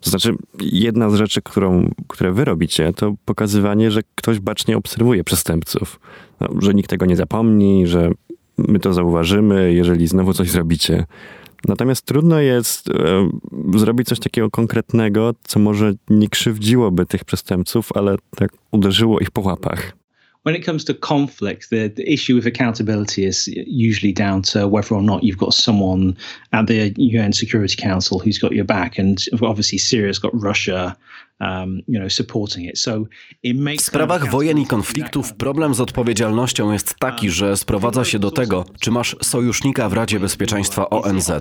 To 0.00 0.10
znaczy, 0.10 0.34
jedna 0.60 1.10
z 1.10 1.14
rzeczy, 1.14 1.42
którą, 1.42 1.90
które 2.08 2.32
wy 2.32 2.44
robicie, 2.44 2.92
to 2.92 3.14
pokazywanie, 3.24 3.90
że 3.90 4.00
ktoś 4.14 4.38
bacznie 4.38 4.76
obserwuje 4.76 5.24
przestępców. 5.24 6.00
No, 6.40 6.48
że 6.58 6.74
nikt 6.74 6.90
tego 6.90 7.06
nie 7.06 7.16
zapomni, 7.16 7.86
że 7.86 8.10
my 8.58 8.78
to 8.78 8.92
zauważymy, 8.92 9.74
jeżeli 9.74 10.06
znowu 10.06 10.32
coś 10.32 10.50
zrobicie. 10.50 11.04
Natomiast 11.68 12.06
trudno 12.06 12.40
jest 12.40 12.90
e, 12.90 13.30
zrobić 13.76 14.08
coś 14.08 14.20
takiego 14.20 14.50
konkretnego, 14.50 15.34
co 15.44 15.60
może 15.60 15.92
nie 16.10 16.28
krzywdziłoby 16.28 17.06
tych 17.06 17.24
przestępców, 17.24 17.92
ale 17.94 18.16
tak 18.36 18.50
uderzyło 18.72 19.20
ich 19.20 19.30
po 19.30 19.40
łapach. 19.40 20.04
when 20.44 20.54
it 20.54 20.64
comes 20.64 20.84
to 20.84 20.94
conflict, 20.94 21.70
the, 21.70 21.88
the 21.88 22.10
issue 22.10 22.34
with 22.34 22.46
accountability 22.46 23.24
is 23.24 23.48
usually 23.66 24.12
down 24.12 24.42
to 24.42 24.68
whether 24.68 24.94
or 24.94 25.02
not 25.02 25.24
you've 25.24 25.38
got 25.38 25.54
someone 25.54 26.16
at 26.52 26.66
the 26.66 26.94
UN 26.96 27.32
Security 27.32 27.74
Council 27.76 28.18
who's 28.18 28.38
got 28.38 28.52
your 28.52 28.64
back. 28.64 28.98
And 28.98 29.24
obviously, 29.42 29.78
Syria's 29.78 30.18
got 30.18 30.38
Russia 30.38 30.96
w 33.78 33.80
sprawach 33.80 34.30
wojen 34.30 34.58
i 34.58 34.66
konfliktów 34.66 35.34
problem 35.34 35.74
z 35.74 35.80
odpowiedzialnością 35.80 36.72
jest 36.72 36.96
taki, 36.98 37.30
że 37.30 37.56
sprowadza 37.56 38.04
się 38.04 38.18
do 38.18 38.30
tego, 38.30 38.64
czy 38.80 38.90
masz 38.90 39.16
sojusznika 39.22 39.88
w 39.88 39.92
Radzie 39.92 40.20
Bezpieczeństwa 40.20 40.90
ONZ. 40.90 41.32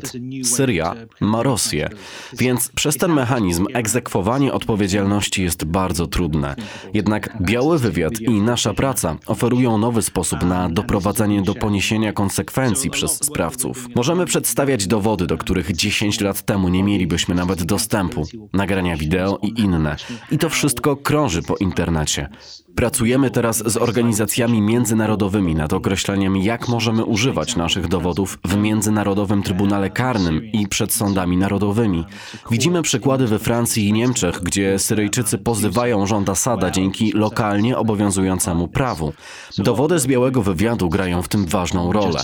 Syria 0.43 0.95
ma 1.21 1.43
Rosję, 1.43 1.89
więc 2.37 2.69
przez 2.69 2.97
ten 2.97 3.13
mechanizm 3.13 3.65
egzekwowanie 3.73 4.53
odpowiedzialności 4.53 5.43
jest 5.43 5.65
bardzo 5.65 6.07
trudne. 6.07 6.55
Jednak 6.93 7.37
biały 7.41 7.79
wywiad 7.79 8.21
i 8.21 8.41
nasza 8.41 8.73
praca 8.73 9.17
oferują 9.25 9.77
nowy 9.77 10.01
sposób 10.01 10.43
na 10.45 10.69
doprowadzenie 10.69 11.41
do 11.41 11.55
poniesienia 11.55 12.13
konsekwencji 12.13 12.89
przez 12.89 13.11
sprawców. 13.11 13.87
Możemy 13.95 14.25
przedstawiać 14.25 14.87
dowody, 14.87 15.27
do 15.27 15.37
których 15.37 15.71
10 15.71 16.21
lat 16.21 16.41
temu 16.41 16.69
nie 16.69 16.83
mielibyśmy 16.83 17.35
nawet 17.35 17.63
dostępu, 17.63 18.27
nagrania 18.53 18.97
wideo 18.97 19.39
i 19.41 19.61
inne. 19.61 19.82
I 20.31 20.37
to 20.37 20.49
wszystko 20.49 20.95
krąży 20.95 21.41
po 21.41 21.57
internecie. 21.57 22.29
Pracujemy 22.75 23.31
teraz 23.31 23.63
z 23.71 23.77
organizacjami 23.77 24.61
międzynarodowymi 24.61 25.55
nad 25.55 25.73
określeniem, 25.73 26.37
jak 26.37 26.67
możemy 26.67 27.05
używać 27.05 27.55
naszych 27.55 27.87
dowodów 27.87 28.39
w 28.45 28.57
Międzynarodowym 28.57 29.43
Trybunale 29.43 29.89
Karnym 29.89 30.45
i 30.45 30.67
przed 30.67 30.93
sądami 30.93 31.37
narodowymi. 31.37 32.05
Widzimy 32.51 32.81
przykłady 32.81 33.27
we 33.27 33.39
Francji 33.39 33.87
i 33.87 33.93
Niemczech, 33.93 34.39
gdzie 34.43 34.79
Syryjczycy 34.79 35.37
pozywają 35.37 36.07
rząd 36.07 36.29
Asada 36.29 36.71
dzięki 36.71 37.11
lokalnie 37.11 37.77
obowiązującemu 37.77 38.67
prawu. 38.67 39.13
Dowody 39.57 39.99
z 39.99 40.07
białego 40.07 40.43
wywiadu 40.43 40.89
grają 40.89 41.21
w 41.21 41.27
tym 41.27 41.45
ważną 41.45 41.91
rolę. 41.91 42.19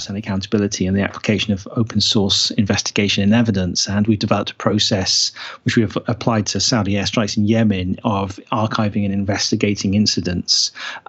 Yemen 10.30 10.39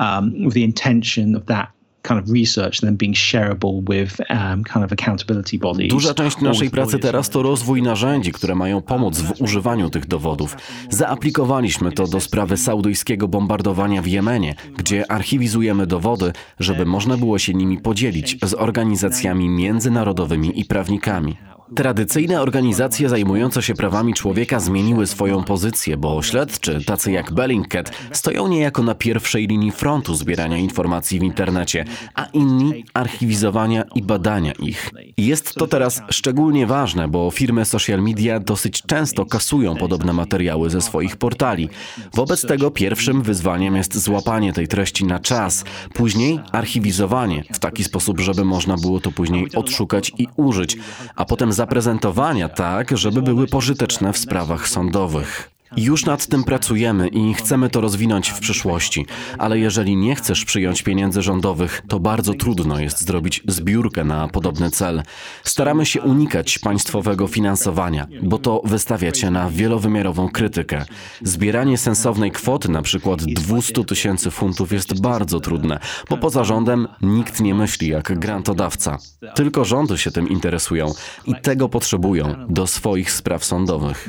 um, 0.01 0.33
with 0.45 0.55
the 0.55 0.64
intention 0.64 1.37
of 1.37 1.45
that 1.45 1.69
kind 2.03 2.21
of 2.21 2.31
research 2.31 2.81
then 2.81 2.97
being 2.97 3.14
shareable 3.14 3.83
with 3.88 4.21
um, 4.31 4.64
kind 4.64 4.85
of 4.85 4.93
accountability 4.93 5.59
bodies. 5.59 5.90
Duża 5.90 6.14
część 6.14 6.40
naszej 6.40 6.71
pracy 6.71 6.99
teraz 6.99 7.31
to 7.31 7.43
rozwój 7.43 7.83
narzędzi, 7.83 8.33
które 8.33 8.55
mają 8.55 8.83
pomóc 8.83 9.21
w 9.21 9.40
używaniu 9.40 9.90
tych 9.90 10.07
dowodów. 10.07 10.57
Zaaplikowaliśmy 10.90 11.93
to 11.93 12.07
do 12.07 12.21
sprawy 12.21 12.57
saudyjskiego 12.57 13.29
bombardowania 13.29 14.03
w 14.03 14.07
Jemenie, 14.07 14.55
gdzie 14.77 15.12
archiwizujemy 15.12 15.87
dowody, 15.87 16.33
żeby 16.59 16.87
można 16.87 17.16
było 17.16 17.38
się 17.38 17.55
nimi 17.55 17.79
podzielić 17.79 18.37
z 18.43 18.55
organizacjami 18.55 19.49
międzynarodowymi 19.49 20.61
i 20.61 20.64
prawnikami. 20.64 21.37
Tradycyjne 21.76 22.40
organizacje 22.40 23.09
zajmujące 23.09 23.62
się 23.62 23.74
prawami 23.74 24.14
człowieka 24.14 24.61
zmieniły 24.61 25.06
swoją 25.06 25.44
pozycję, 25.44 25.96
bo 25.96 26.22
śledczy, 26.22 26.85
tacy 26.87 27.12
jak 27.12 27.33
Bellingcat, 27.33 27.92
stoją 28.12 28.48
niejako 28.48 28.83
na 28.83 28.94
pierwszej 28.94 29.46
linii 29.46 29.72
frontu 29.72 30.14
zbierania 30.14 30.56
informacji 30.56 31.18
w 31.18 31.22
internecie, 31.22 31.85
a 32.14 32.24
inni 32.24 32.85
archiwizowania 32.94 33.85
i 33.94 34.02
badania 34.02 34.52
ich. 34.52 34.90
Jest 35.16 35.54
to 35.54 35.66
teraz 35.66 36.02
szczególnie 36.11 36.66
ważne, 36.66 37.09
bo 37.09 37.30
firmy 37.30 37.64
social 37.64 38.02
media 38.02 38.40
dosyć 38.40 38.83
często 38.83 39.26
kasują 39.26 39.76
podobne 39.76 40.12
materiały 40.12 40.70
ze 40.70 40.80
swoich 40.80 41.16
portali. 41.16 41.68
Wobec 42.14 42.46
tego 42.46 42.70
pierwszym 42.70 43.22
wyzwaniem 43.22 43.76
jest 43.76 43.98
złapanie 43.98 44.52
tej 44.52 44.68
treści 44.68 45.04
na 45.04 45.18
czas, 45.18 45.64
później 45.94 46.40
archiwizowanie 46.52 47.44
w 47.52 47.59
taki 47.59 47.85
sposób, 47.85 48.20
żeby 48.20 48.44
można 48.44 48.76
było 48.76 49.00
to 49.00 49.11
później 49.12 49.46
odszukać 49.54 50.12
i 50.18 50.26
użyć, 50.37 50.76
a 51.16 51.24
potem 51.24 51.52
zaprezentowania 51.61 52.49
tak, 52.49 52.99
żeby 52.99 53.23
były 53.23 53.46
pożyteczne 53.46 54.12
w 54.12 54.18
sprawach 54.18 54.68
sądowych. 54.68 55.50
Już 55.76 56.04
nad 56.04 56.26
tym 56.26 56.44
pracujemy 56.44 57.09
i 57.09 57.35
chcemy 57.35 57.70
to 57.70 57.80
rozwinąć 57.80 58.28
w 58.28 58.40
przyszłości, 58.40 59.06
ale 59.38 59.59
jeżeli 59.59 59.96
nie 59.96 60.14
chcesz 60.14 60.44
przyjąć 60.44 60.83
pieniędzy 60.83 61.22
rządowych, 61.22 61.83
to 61.88 62.00
bardzo 62.00 62.35
trudno 62.35 62.80
jest 62.80 63.06
zrobić 63.06 63.42
zbiórkę 63.48 64.04
na 64.04 64.28
podobny 64.28 64.70
cel. 64.70 65.02
Staramy 65.44 65.87
się 65.87 66.00
unikać 66.00 66.59
państwowego 66.59 67.26
finansowania, 67.26 68.06
bo 68.22 68.38
to 68.38 68.62
wystawia 68.64 69.12
cię 69.12 69.30
na 69.30 69.50
wielowymiarową 69.50 70.28
krytykę. 70.28 70.85
Zbieranie 71.22 71.78
sensownej 71.78 72.30
kwoty, 72.30 72.68
na 72.68 72.83
przykład 72.83 73.24
200 73.24 73.85
tysięcy 73.85 74.30
funtów, 74.30 74.72
jest 74.72 75.00
bardzo 75.00 75.40
trudne, 75.40 75.80
bo 76.11 76.16
poza 76.16 76.44
rządem 76.44 76.88
nikt 77.02 77.40
nie 77.40 77.54
myśli 77.54 77.88
jak 77.88 78.18
grantodawca. 78.18 78.98
Tylko 79.35 79.64
rządy 79.64 79.98
się 79.98 80.11
tym 80.11 80.28
interesują 80.28 80.92
i 81.26 81.35
tego 81.35 81.68
potrzebują 81.68 82.46
do 82.48 82.66
swoich 82.66 83.12
spraw 83.12 83.44
sądowych. 83.44 84.09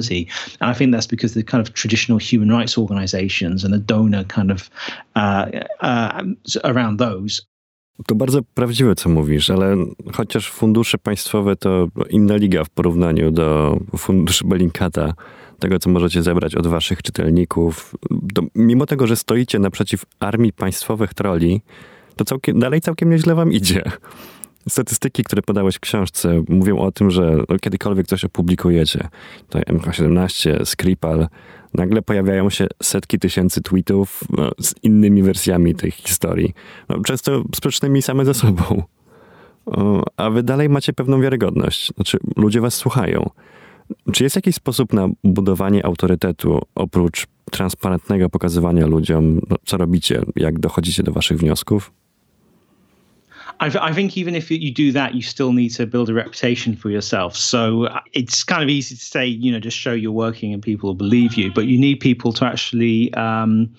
Responsibility. 0.00 0.26
And 0.60 0.70
I 0.70 0.78
think 0.78 0.92
that's 0.92 1.06
because 1.06 1.34
the 1.34 1.42
kind 1.42 1.60
of 1.60 1.72
traditional 1.74 2.18
human 2.18 2.50
rights 2.58 2.78
organizations 2.78 3.64
and 3.64 3.74
the 3.74 3.78
donor 3.78 4.24
kind 4.24 4.50
of 4.50 4.70
uh, 5.16 5.46
uh, 5.80 6.22
around 6.64 6.98
those 6.98 7.42
To 8.06 8.14
bardzo 8.14 8.42
prawdziwe, 8.54 8.94
co 8.94 9.08
mówisz, 9.08 9.50
ale 9.50 9.76
chociaż 10.12 10.50
fundusze 10.50 10.98
państwowe 10.98 11.56
to 11.56 11.88
inna 12.10 12.36
liga 12.36 12.64
w 12.64 12.70
porównaniu 12.70 13.30
do 13.30 13.78
funduszy 13.96 14.44
Bellingcata, 14.44 15.14
tego, 15.58 15.78
co 15.78 15.90
możecie 15.90 16.22
zebrać 16.22 16.54
od 16.54 16.66
waszych 16.66 17.02
czytelników, 17.02 17.94
to 18.34 18.42
mimo 18.54 18.86
tego, 18.86 19.06
że 19.06 19.16
stoicie 19.16 19.58
naprzeciw 19.58 20.04
armii 20.20 20.52
państwowych 20.52 21.14
troli, 21.14 21.60
to 22.16 22.24
całkiem, 22.24 22.58
dalej 22.58 22.80
całkiem 22.80 23.10
nieźle 23.10 23.34
wam 23.34 23.52
idzie. 23.52 23.82
Statystyki, 24.68 25.24
które 25.24 25.42
podałeś 25.42 25.76
w 25.76 25.80
książce, 25.80 26.42
mówią 26.48 26.78
o 26.78 26.92
tym, 26.92 27.10
że 27.10 27.36
no, 27.48 27.58
kiedykolwiek 27.58 28.06
coś 28.06 28.24
opublikujecie, 28.24 29.08
to 29.48 29.58
MH17, 29.58 30.64
Skripal, 30.64 31.28
nagle 31.74 32.02
pojawiają 32.02 32.50
się 32.50 32.66
setki 32.82 33.18
tysięcy 33.18 33.62
tweetów 33.62 34.20
no, 34.30 34.50
z 34.60 34.74
innymi 34.82 35.22
wersjami 35.22 35.74
tej 35.74 35.90
historii. 35.90 36.54
No, 36.88 37.00
często 37.00 37.42
sprzecznymi 37.54 38.02
same 38.02 38.24
ze 38.24 38.34
sobą. 38.34 38.82
O, 39.66 40.02
a 40.16 40.30
wy 40.30 40.42
dalej 40.42 40.68
macie 40.68 40.92
pewną 40.92 41.20
wiarygodność. 41.20 41.92
Znaczy, 41.94 42.18
ludzie 42.36 42.60
was 42.60 42.74
słuchają. 42.74 43.30
Czy 44.12 44.24
jest 44.24 44.36
jakiś 44.36 44.54
sposób 44.54 44.92
na 44.92 45.08
budowanie 45.24 45.86
autorytetu 45.86 46.60
oprócz 46.74 47.26
transparentnego 47.50 48.28
pokazywania 48.28 48.86
ludziom, 48.86 49.40
no, 49.50 49.56
co 49.64 49.76
robicie, 49.76 50.22
jak 50.36 50.58
dochodzicie 50.58 51.02
do 51.02 51.12
waszych 51.12 51.38
wniosków? 51.38 51.92
I, 53.60 53.88
I, 53.88 53.92
think 53.92 54.16
even 54.16 54.34
if 54.34 54.50
you 54.50 54.72
do 54.72 54.90
that, 54.92 55.14
you 55.14 55.20
still 55.22 55.52
need 55.52 55.68
to 55.70 55.86
build 55.86 56.08
a 56.08 56.14
reputation 56.14 56.74
for 56.74 56.88
yourself. 56.88 57.36
So 57.36 57.84
uh, 57.84 58.00
it's 58.14 58.42
kind 58.42 58.62
of 58.62 58.70
easy 58.70 58.96
to 58.96 59.04
say, 59.04 59.26
you 59.26 59.52
know, 59.52 59.60
just 59.60 59.76
show 59.76 59.92
you're 59.92 60.12
working 60.12 60.54
and 60.54 60.62
people 60.62 60.88
will 60.88 60.94
believe 60.94 61.34
you, 61.34 61.52
but 61.52 61.66
you 61.66 61.78
need 61.78 62.00
people 62.00 62.32
to 62.34 62.46
actually 62.46 63.12
um, 63.14 63.72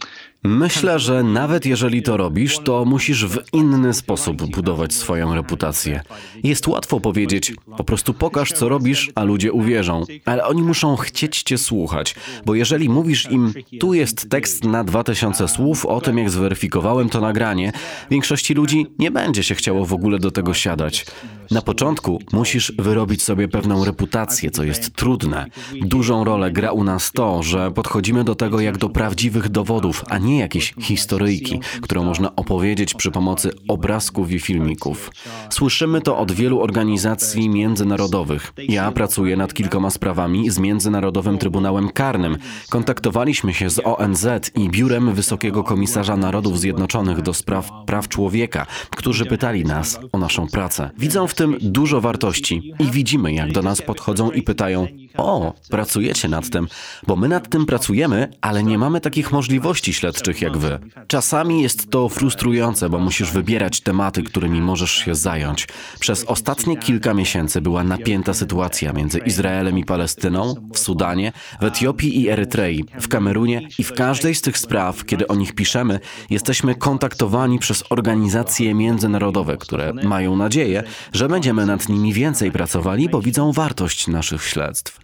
Myślę, 0.44 1.00
że 1.00 1.24
nawet 1.24 1.66
jeżeli 1.66 2.02
to 2.02 2.18
robisz, 2.18 2.60
to 2.60 2.86
musisz 2.86 3.26
w 3.26 3.40
inny 3.54 3.94
sposób 3.94 4.56
budować 4.56 4.94
swoją 4.94 5.36
reputację. 5.36 6.02
Jest 6.44 6.68
łatwo 6.68 7.00
powiedzieć, 7.00 7.54
po 7.78 7.84
prostu 7.84 8.14
pokaż, 8.14 8.52
co 8.52 8.70
robisz, 8.70 9.12
a 9.16 9.24
ludzie 9.24 9.52
uwierzą, 9.52 10.06
ale 10.26 10.46
oni 10.46 10.62
muszą 10.62 10.96
chcieć 10.96 11.44
cię 11.44 11.58
słuchać, 11.58 12.16
bo 12.46 12.56
jeżeli 12.56 12.90
mówisz 12.90 13.32
im, 13.32 13.54
tu 13.80 13.94
jest 13.94 14.30
tekst 14.30 14.64
na 14.64 14.84
2000 14.84 15.48
słów 15.48 15.86
o 15.86 16.02
tym, 16.02 16.18
jak 16.18 16.30
zweryfikowałem 16.30 17.10
to 17.10 17.22
nagranie, 17.22 17.72
większości 18.12 18.54
ludzi 18.54 18.86
nie 19.00 19.12
będzie 19.12 19.44
się 19.44 19.56
chciało 19.56 19.86
w 19.86 19.94
ogóle 19.94 20.20
do 20.20 20.32
tego 20.32 20.54
siadać. 20.54 21.06
Na 21.52 21.62
początku 21.62 22.20
musisz 22.34 22.74
wyrobić 22.80 23.24
sobie 23.24 23.48
pewną 23.48 23.86
reputację, 23.86 24.52
co 24.52 24.64
jest 24.64 24.96
trudne. 24.96 25.46
Dużą 25.82 26.24
rolę 26.24 26.52
gra 26.52 26.72
u 26.72 26.84
nas 26.84 27.12
to, 27.12 27.44
że 27.44 27.72
podchodzimy 27.72 28.24
do 28.24 28.36
tego 28.36 28.60
jak 28.60 28.78
do 28.78 28.90
prawdziwych 28.90 29.50
dowodów, 29.50 30.04
a 30.10 30.18
nie 30.18 30.31
jakieś 30.40 30.74
historyjki, 30.80 31.60
które 31.82 32.02
można 32.02 32.36
opowiedzieć 32.36 32.94
przy 32.94 33.12
pomocy 33.12 33.52
obrazków 33.68 34.32
i 34.32 34.40
filmików. 34.40 35.12
Słyszymy 35.50 36.02
to 36.02 36.18
od 36.18 36.32
wielu 36.32 36.62
organizacji 36.62 37.50
międzynarodowych. 37.50 38.54
Ja 38.68 38.92
pracuję 38.92 39.38
nad 39.38 39.54
kilkoma 39.54 39.90
sprawami 39.90 40.50
z 40.50 40.60
Międzynarodowym 40.60 41.38
Trybunałem 41.38 41.90
Karnym. 41.90 42.38
Kontaktowaliśmy 42.70 43.54
się 43.54 43.70
z 43.70 43.80
ONZ 43.84 44.28
i 44.56 44.70
Biurem 44.70 45.14
Wysokiego 45.14 45.64
Komisarza 45.64 46.18
Narodów 46.18 46.60
Zjednoczonych 46.60 47.22
do 47.22 47.34
spraw 47.34 47.72
praw 47.86 48.08
człowieka, 48.08 48.66
którzy 48.90 49.26
pytali 49.26 49.64
nas 49.64 50.00
o 50.12 50.18
naszą 50.18 50.48
pracę. 50.48 50.90
Widzą 50.98 51.28
w 51.28 51.36
tym 51.36 51.58
dużo 51.62 52.02
wartości 52.02 52.74
i 52.80 52.92
widzimy, 52.92 53.34
jak 53.34 53.52
do 53.52 53.62
nas 53.62 53.82
podchodzą 53.82 54.32
i 54.32 54.42
pytają: 54.42 54.88
O, 55.18 55.54
pracujecie 55.70 56.28
nad 56.28 56.50
tym, 56.50 56.68
bo 57.08 57.16
my 57.16 57.28
nad 57.28 57.50
tym 57.50 57.66
pracujemy, 57.66 58.30
ale 58.42 58.64
nie 58.64 58.78
mamy 58.78 59.02
takich 59.02 59.32
możliwości 59.32 59.94
śledczych 59.94 60.42
jak 60.42 60.58
wy. 60.58 60.80
Czasami 61.08 61.64
jest 61.64 61.90
to 61.90 62.10
frustrujące, 62.10 62.90
bo 62.90 63.00
musisz 63.00 63.32
wybierać 63.32 63.82
tematy, 63.82 64.24
którymi 64.24 64.62
możesz 64.62 64.92
się 64.92 65.16
zająć. 65.16 65.68
Przez 66.00 66.24
ostatnie 66.24 66.78
kilka 66.78 67.14
miesięcy 67.14 67.62
była 67.62 67.84
napięta 67.84 68.34
sytuacja 68.34 68.94
między 68.94 69.20
Izraelem 69.20 69.78
i 69.78 69.86
Palestyną, 69.86 70.56
w 70.74 70.80
Sudanie, 70.80 71.32
w 71.62 71.64
Etiopii 71.64 72.22
i 72.22 72.30
Erytrei, 72.30 72.86
w 73.02 73.08
Kamerunie 73.08 73.68
i 73.80 73.84
w 73.84 73.94
każdej 73.94 74.36
z 74.36 74.42
tych 74.42 74.58
spraw, 74.58 75.06
kiedy 75.06 75.28
o 75.28 75.36
nich 75.36 75.56
piszemy, 75.56 76.00
jesteśmy 76.30 76.76
kontaktowani 76.76 77.60
przez 77.60 77.84
organizacje 77.90 78.76
międzynarodowe, 78.76 79.58
które 79.58 79.94
mają 79.94 80.36
nadzieję, 80.36 80.84
że 81.14 81.28
będziemy 81.28 81.66
nad 81.66 81.90
nimi 81.90 82.14
więcej 82.14 82.52
pracowali, 82.52 83.10
bo 83.10 83.22
widzą 83.22 83.52
wartość 83.52 84.08
naszych 84.08 84.44
śledztw. 84.44 85.01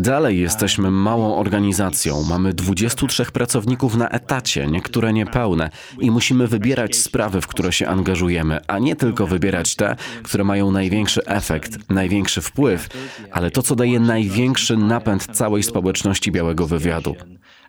Dalej 0.00 0.40
jesteśmy 0.40 0.90
małą 0.90 1.36
organizacją. 1.36 2.22
Mamy 2.22 2.54
23 2.54 3.24
pracowników 3.24 3.96
na 3.96 4.08
etacie, 4.08 4.66
niektóre 4.66 5.12
niepełne 5.12 5.70
i 6.00 6.10
musimy 6.10 6.46
wybierać 6.46 6.96
sprawy, 6.96 7.40
w 7.40 7.46
które 7.46 7.72
się 7.72 7.88
angażujemy, 7.88 8.60
a 8.66 8.78
nie 8.78 8.96
tylko 8.96 9.26
wybierać 9.26 9.76
te, 9.76 9.96
które 10.22 10.44
mają 10.44 10.70
największy 10.70 11.24
efekt, 11.26 11.90
największy 11.90 12.40
wpływ, 12.40 12.88
ale 13.32 13.50
to, 13.50 13.62
co 13.62 13.76
daje 13.76 14.00
największy 14.00 14.76
napęd 14.76 15.26
całej 15.26 15.62
społeczności 15.62 16.32
białego 16.32 16.66
wywiadu. 16.66 17.16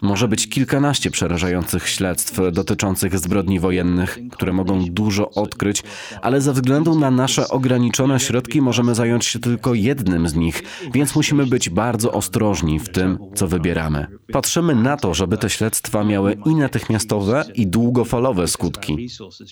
Może 0.01 0.27
być 0.27 0.49
kilkanaście 0.49 1.11
przerażających 1.11 1.89
śledztw 1.89 2.39
dotyczących 2.51 3.19
zbrodni 3.19 3.59
wojennych, 3.59 4.19
które 4.31 4.53
mogą 4.53 4.85
dużo 4.85 5.29
odkryć, 5.29 5.83
ale 6.21 6.41
ze 6.41 6.53
względu 6.53 6.99
na 6.99 7.11
nasze 7.11 7.47
ograniczone 7.47 8.19
środki 8.19 8.61
możemy 8.61 8.95
zająć 8.95 9.25
się 9.25 9.39
tylko 9.39 9.73
jednym 9.73 10.27
z 10.27 10.35
nich, 10.35 10.63
więc 10.93 11.15
musimy 11.15 11.45
być 11.45 11.69
bardzo 11.69 12.11
ostrożni 12.11 12.79
w 12.79 12.89
tym, 12.89 13.17
co 13.35 13.47
wybieramy. 13.47 14.07
Patrzymy 14.31 14.75
na 14.75 14.97
to, 14.97 15.13
żeby 15.13 15.37
te 15.37 15.49
śledztwa 15.49 16.03
miały 16.03 16.37
i 16.45 16.55
natychmiastowe, 16.55 17.45
i 17.55 17.67
długofalowe 17.67 18.47
skutki. 18.47 19.09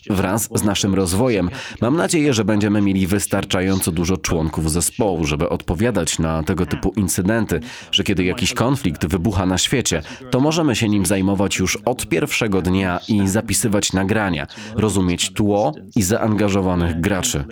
Wraz 0.09 0.49
z 0.55 0.63
naszym 0.63 0.95
rozwojem 0.95 1.49
mam 1.81 1.97
nadzieję, 1.97 2.33
że 2.33 2.45
będziemy 2.45 2.81
mieli 2.81 3.07
wystarczająco 3.07 3.91
dużo 3.91 4.17
członków 4.17 4.71
zespołu, 4.71 5.25
żeby 5.25 5.49
odpowiadać 5.49 6.19
na 6.19 6.43
tego 6.43 6.65
typu 6.65 6.93
incydenty, 6.95 7.59
że 7.91 8.03
kiedy 8.03 8.23
jakiś 8.23 8.53
konflikt 8.53 9.05
wybucha 9.05 9.45
na 9.45 9.57
świecie, 9.57 10.01
to 10.31 10.38
możemy 10.39 10.75
się 10.75 10.89
nim 10.89 11.05
zajmować 11.05 11.57
już 11.57 11.75
od 11.75 12.07
pierwszego 12.07 12.61
dnia 12.61 12.99
i 13.07 13.27
zapisywać 13.27 13.93
nagrania, 13.93 14.47
rozumieć 14.75 15.33
tło 15.33 15.73
i 15.95 16.01
zaangażowanych 16.01 17.01
graczy. 17.01 17.43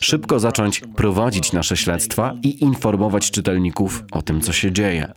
Szybko 0.00 0.40
zacząć 0.40 0.82
prowadzić 0.96 1.52
nasze 1.52 1.76
śledztwa 1.76 2.34
i 2.42 2.64
informować 2.64 3.30
czytelników 3.30 4.04
o 4.12 4.22
tym, 4.22 4.40
co 4.40 4.52
się 4.52 4.72
dzieje. 4.72 5.12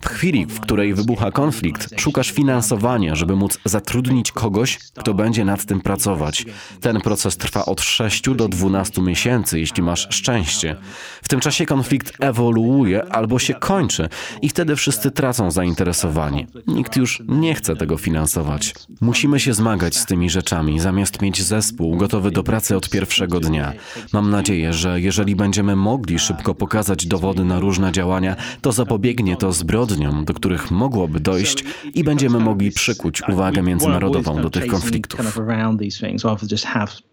W 0.00 0.08
chwili, 0.08 0.46
w 0.46 0.60
której 0.60 0.94
wybucha 0.94 1.30
konflikt, 1.30 2.00
szukasz 2.00 2.30
finansowania, 2.30 3.14
żeby 3.14 3.36
móc 3.36 3.58
zatrudnić 3.64 4.32
kogoś, 4.32 4.78
kto 4.94 5.14
będzie 5.14 5.44
nad 5.44 5.64
tym 5.64 5.80
pracować. 5.80 6.46
Ten 6.80 7.00
proces 7.00 7.36
trwa 7.36 7.64
od 7.64 7.80
6 7.80 8.22
do 8.30 8.48
12 8.48 9.02
miesięcy, 9.02 9.60
jeśli 9.60 9.82
masz 9.82 10.06
szczęście. 10.10 10.76
W 11.22 11.28
tym 11.28 11.40
czasie 11.40 11.66
konflikt 11.66 12.12
ewoluuje 12.20 13.04
albo 13.04 13.38
się 13.38 13.54
kończy 13.54 14.08
i 14.42 14.48
wtedy 14.48 14.76
wszyscy 14.76 15.10
tracą 15.10 15.50
zainteresowanie. 15.50 16.23
Nikt 16.66 16.96
już 16.96 17.22
nie 17.28 17.54
chce 17.54 17.76
tego 17.76 17.96
finansować. 17.96 18.74
Musimy 19.00 19.40
się 19.40 19.54
zmagać 19.54 19.96
z 19.96 20.06
tymi 20.06 20.30
rzeczami, 20.30 20.80
zamiast 20.80 21.22
mieć 21.22 21.42
zespół 21.42 21.96
gotowy 21.96 22.30
do 22.30 22.42
pracy 22.42 22.76
od 22.76 22.90
pierwszego 22.90 23.40
dnia. 23.40 23.72
Mam 24.12 24.30
nadzieję, 24.30 24.72
że 24.72 25.00
jeżeli 25.00 25.36
będziemy 25.36 25.76
mogli 25.76 26.18
szybko 26.18 26.54
pokazać 26.54 27.06
dowody 27.06 27.44
na 27.44 27.60
różne 27.60 27.92
działania, 27.92 28.36
to 28.60 28.72
zapobiegnie 28.72 29.36
to 29.36 29.52
zbrodniom, 29.52 30.24
do 30.24 30.34
których 30.34 30.70
mogłoby 30.70 31.20
dojść 31.20 31.64
i 31.94 32.04
będziemy 32.04 32.38
mogli 32.38 32.70
przykuć 32.70 33.28
uwagę 33.28 33.62
międzynarodową 33.62 34.42
do 34.42 34.50
tych 34.50 34.66
konfliktów. 34.66 35.20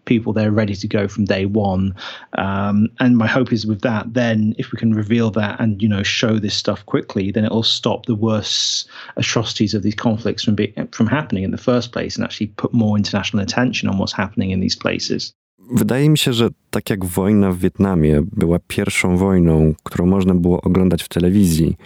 people 0.04 0.32
there 0.32 0.50
ready 0.50 0.74
to 0.74 0.88
go 0.88 1.08
from 1.08 1.24
day 1.24 1.46
one. 1.46 1.94
Um, 2.38 2.88
and 2.98 3.16
my 3.16 3.26
hope 3.26 3.52
is 3.52 3.66
with 3.66 3.82
that, 3.82 4.12
then 4.12 4.54
if 4.58 4.72
we 4.72 4.78
can 4.78 4.92
reveal 4.92 5.30
that 5.30 5.60
and 5.60 5.80
you 5.82 5.88
know 5.88 6.02
show 6.02 6.38
this 6.38 6.54
stuff 6.54 6.84
quickly, 6.86 7.30
then 7.30 7.44
it'll 7.44 7.62
stop 7.62 8.06
the 8.06 8.14
worst 8.14 8.88
atrocities 9.16 9.74
of 9.74 9.82
these 9.82 9.96
conflicts 9.96 10.44
from 10.44 10.54
be, 10.54 10.72
from 10.90 11.06
happening 11.06 11.44
in 11.44 11.50
the 11.50 11.62
first 11.62 11.92
place, 11.92 12.16
and 12.16 12.24
actually 12.24 12.52
put 12.56 12.72
more 12.72 12.98
international 12.98 13.46
attention 13.48 13.90
on 13.90 13.98
what's 13.98 14.16
happening 14.16 14.50
in 14.50 14.60
these 14.60 14.78
places. 14.78 15.32
Wydaje 15.74 16.08
mi 16.08 16.18
się, 16.18 16.32
że 16.32 16.48
tak 16.70 16.90
jak 16.90 17.04
wojna 17.04 17.52
w 17.52 17.58
Wietnamie 17.58 18.22
była 18.32 18.58
pierwszą 18.68 19.16
wojną, 19.16 19.74
którą 19.82 20.06
można 20.06 20.34
było 20.34 20.60
oglądać 20.60 21.02
w 21.02 21.08
telewizji, 21.08 21.76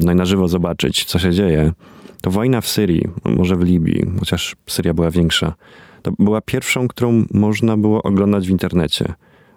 no 0.00 0.12
i 0.12 0.14
na 0.14 0.24
żywo 0.24 0.48
zobaczyć, 0.48 1.04
co 1.04 1.18
się 1.18 1.32
dzieje, 1.32 1.72
to 2.20 2.30
wojna 2.30 2.60
w 2.60 2.68
Syrii, 2.68 3.08
może 3.24 3.56
w 3.56 3.62
Libii, 3.62 4.04
chociaż 4.18 4.56
Syria 4.66 4.94
była 4.94 5.10
większa, 5.10 5.54
to 6.02 6.12
była 6.18 6.40
pierwszą, 6.40 6.88
którą 6.88 7.24
można 7.30 7.76
było 7.76 8.02
oglądać 8.02 8.46
w 8.46 8.50
internecie. 8.50 9.14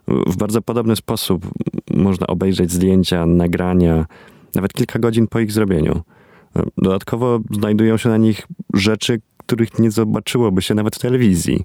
W 0.08 0.38
bardzo 0.38 0.62
podobny 0.62 0.96
sposób 0.96 1.48
można 1.92 2.28
obejrzeć 2.28 2.72
zdjęcia, 2.72 3.26
nagrania, 3.26 4.06
nawet 4.56 4.74
kilka 4.74 5.00
godzin 5.00 5.28
po 5.28 5.40
ich 5.40 5.52
zrobieniu. 5.52 6.02
Dodatkowo 6.78 7.40
znajdują 7.52 7.98
się 7.98 8.10
na 8.10 8.18
nich 8.18 8.48
rzeczy, 8.74 9.22
których 9.38 9.80
nie 9.80 9.92
zobaczyłoby 9.92 10.62
się 10.62 10.74
nawet 10.74 10.96
w 10.96 11.00
telewizji. 11.00 11.64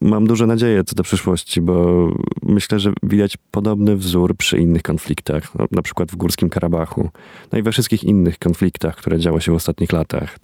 Mam 0.00 0.26
duże 0.26 0.46
nadzieje 0.46 0.84
co 0.84 0.96
do 0.96 1.02
przyszłości, 1.02 1.60
bo 1.60 2.08
myślę, 2.42 2.80
że 2.80 2.92
widać 3.02 3.36
podobny 3.50 3.96
wzór 3.96 4.36
przy 4.36 4.58
innych 4.58 4.82
konfliktach, 4.82 5.52
na 5.70 5.82
przykład 5.82 6.12
w 6.12 6.16
Górskim 6.16 6.48
Karabachu, 6.48 7.10
no 7.52 7.58
i 7.58 7.62
we 7.62 7.72
wszystkich 7.72 8.04
innych 8.04 8.38
konfliktach, 8.38 8.96
które 8.96 9.18
działy 9.18 9.40
się 9.40 9.52
w 9.52 9.54
ostatnich 9.54 9.92
latach. 9.92 10.38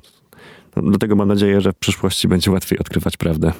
Dlatego 0.77 1.16
mam 1.16 1.29
nadzieję, 1.29 1.61
że 1.61 1.72
w 1.72 1.77
przyszłości 1.77 2.29
będzie 2.29 2.51
łatwiej 2.51 2.79
odkrywać 2.79 3.16
prawdę. 3.16 3.53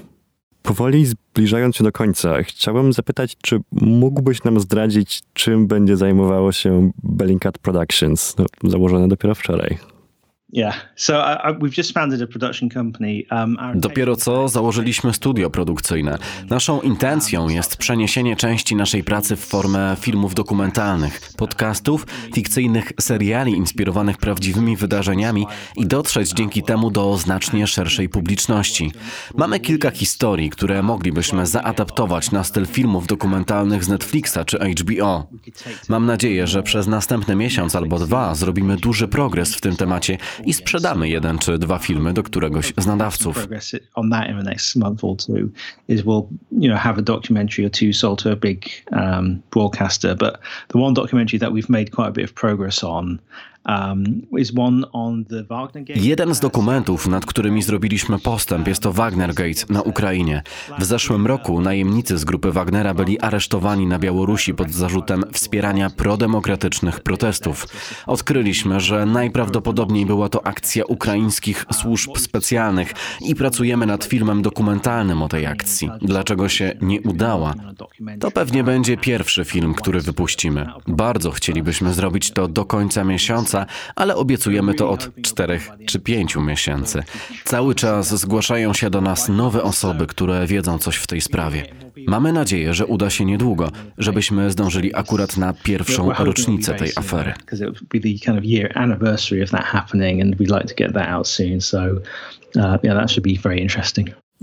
Powoli 0.63 1.07
zbliżając 1.07 1.77
się 1.77 1.85
do 1.85 1.93
końca, 1.93 2.43
chciałem 2.43 2.93
zapytać, 2.93 3.37
czy 3.43 3.61
mógłbyś 3.73 4.45
nam 4.45 4.61
zdradzić, 4.61 5.23
czym 5.33 5.67
będzie 5.67 5.97
zajmowało 5.97 6.53
się 6.53 6.91
Bellingcat 7.03 7.59
Productions, 7.59 8.37
no, 8.39 8.47
założone 8.71 9.09
dopiero 9.09 9.35
wczoraj? 9.35 9.79
Um, 13.31 13.57
Dopiero 13.75 14.17
co 14.17 14.49
założyliśmy 14.49 15.15
studio 15.15 15.51
produkcyjne. 15.51 16.19
Naszą 16.51 16.81
intencją 16.81 17.49
jest 17.49 17.77
przeniesienie 17.77 18.37
części 18.37 18.77
naszej 18.77 19.05
pracy 19.05 19.37
w 19.37 19.41
formę 19.45 19.97
filmów 20.01 20.35
dokumentalnych, 20.35 21.21
podcastów, 21.37 22.07
fikcyjnych 22.35 22.93
seriali 23.01 23.53
inspirowanych 23.53 24.19
prawdziwymi 24.19 24.77
wydarzeniami 24.77 25.47
i 25.77 25.87
dotrzeć 25.87 26.31
dzięki 26.31 26.63
temu 26.63 26.91
do 26.91 27.17
znacznie 27.17 27.67
szerszej 27.67 28.09
publiczności. 28.09 28.93
Mamy 29.37 29.61
kilka 29.61 29.91
historii, 29.91 30.51
które 30.51 30.83
moglibyśmy 30.83 31.47
zaadaptować 31.47 32.31
na 32.31 32.45
styl 32.45 32.67
filmów 32.67 33.07
dokumentalnych 33.07 33.85
z 33.85 33.89
Netflixa 33.89 34.39
czy 34.47 34.59
HBO. 34.59 35.27
Mam 35.89 36.07
nadzieję, 36.07 36.47
że 36.47 36.63
przez 36.63 36.87
następny 36.87 37.37
miesiąc 37.37 37.77
albo 37.77 37.99
dwa 37.99 38.35
zrobimy 38.35 38.77
duży 38.77 39.09
progres 39.09 39.55
w 39.55 39.61
tym 39.61 39.77
temacie 39.77 40.19
i 40.47 40.53
sprzedamy 40.53 41.09
jeden 41.09 41.39
czy 41.39 41.59
dwa 41.59 41.79
filmy 41.79 42.13
do 42.13 42.23
któregoś 42.23 42.73
z 42.79 42.87
nadawców. 42.87 43.49
Um, 53.69 54.23
Jeden 55.95 56.35
z 56.35 56.41
dokumentów, 56.41 57.09
nad 57.09 57.27
którymi 57.27 57.63
zrobiliśmy 57.63 58.19
postęp, 58.19 58.69
jest 58.69 58.83
to 58.83 58.93
Wagnergate 58.93 59.67
na 59.69 59.83
Ukrainie. 59.83 60.43
W 60.79 60.85
zeszłym 60.85 61.27
roku 61.27 61.61
najemnicy 61.61 62.19
z 62.19 62.25
grupy 62.25 62.53
Wagnera 62.53 62.95
byli 62.95 63.21
aresztowani 63.21 63.87
na 63.87 63.99
Białorusi 63.99 64.55
pod 64.55 64.71
zarzutem 64.71 65.25
wspierania 65.33 65.91
prodemokratycznych 65.91 67.01
protestów. 67.01 67.67
Odkryliśmy, 68.07 68.81
że 68.81 69.07
najprawdopodobniej 69.07 70.07
była 70.07 70.29
to 70.29 70.47
akcja 70.47 70.85
ukraińskich 70.85 71.67
służb 71.73 72.17
specjalnych 72.17 72.93
i 73.21 73.35
pracujemy 73.35 73.87
nad 73.87 74.05
filmem 74.05 74.43
dokumentalnym 74.43 75.23
o 75.23 75.29
tej 75.29 75.47
akcji. 75.47 75.91
Dlaczego 76.01 76.49
się 76.49 76.73
nie 76.81 77.01
udała? 77.01 77.55
To 78.21 78.31
pewnie 78.31 78.65
będzie 78.65 78.97
pierwszy 78.97 79.45
film, 79.45 79.75
który 79.75 80.01
wypuścimy. 80.01 80.67
Bardzo 80.87 81.31
chcielibyśmy 81.31 81.95
zrobić 81.95 82.31
to 82.31 82.49
do 82.49 82.65
końca 82.65 83.05
miesiąca 83.05 83.52
ale 83.97 84.17
obiecujemy 84.17 84.75
to 84.75 84.91
od 84.91 85.11
czterech 85.23 85.71
czy 85.87 86.01
pięciu 86.01 86.41
miesięcy. 86.41 87.03
Cały 87.45 87.75
czas 87.75 88.15
zgłaszają 88.21 88.75
się 88.75 88.91
do 88.91 89.01
nas 89.01 89.29
nowe 89.29 89.63
osoby, 89.63 90.07
które 90.07 90.47
wiedzą 90.47 90.79
coś 90.79 90.97
w 90.97 91.07
tej 91.07 91.21
sprawie. 91.21 91.65
Mamy 92.07 92.33
nadzieję, 92.33 92.75
że 92.75 92.87
uda 92.87 93.11
się 93.11 93.25
niedługo, 93.25 93.71
żebyśmy 93.99 94.51
zdążyli 94.51 94.95
akurat 94.95 95.37
na 95.37 95.53
pierwszą 95.53 96.13
rocznicę 96.13 96.75
tej 96.75 96.91
afery. 96.97 97.33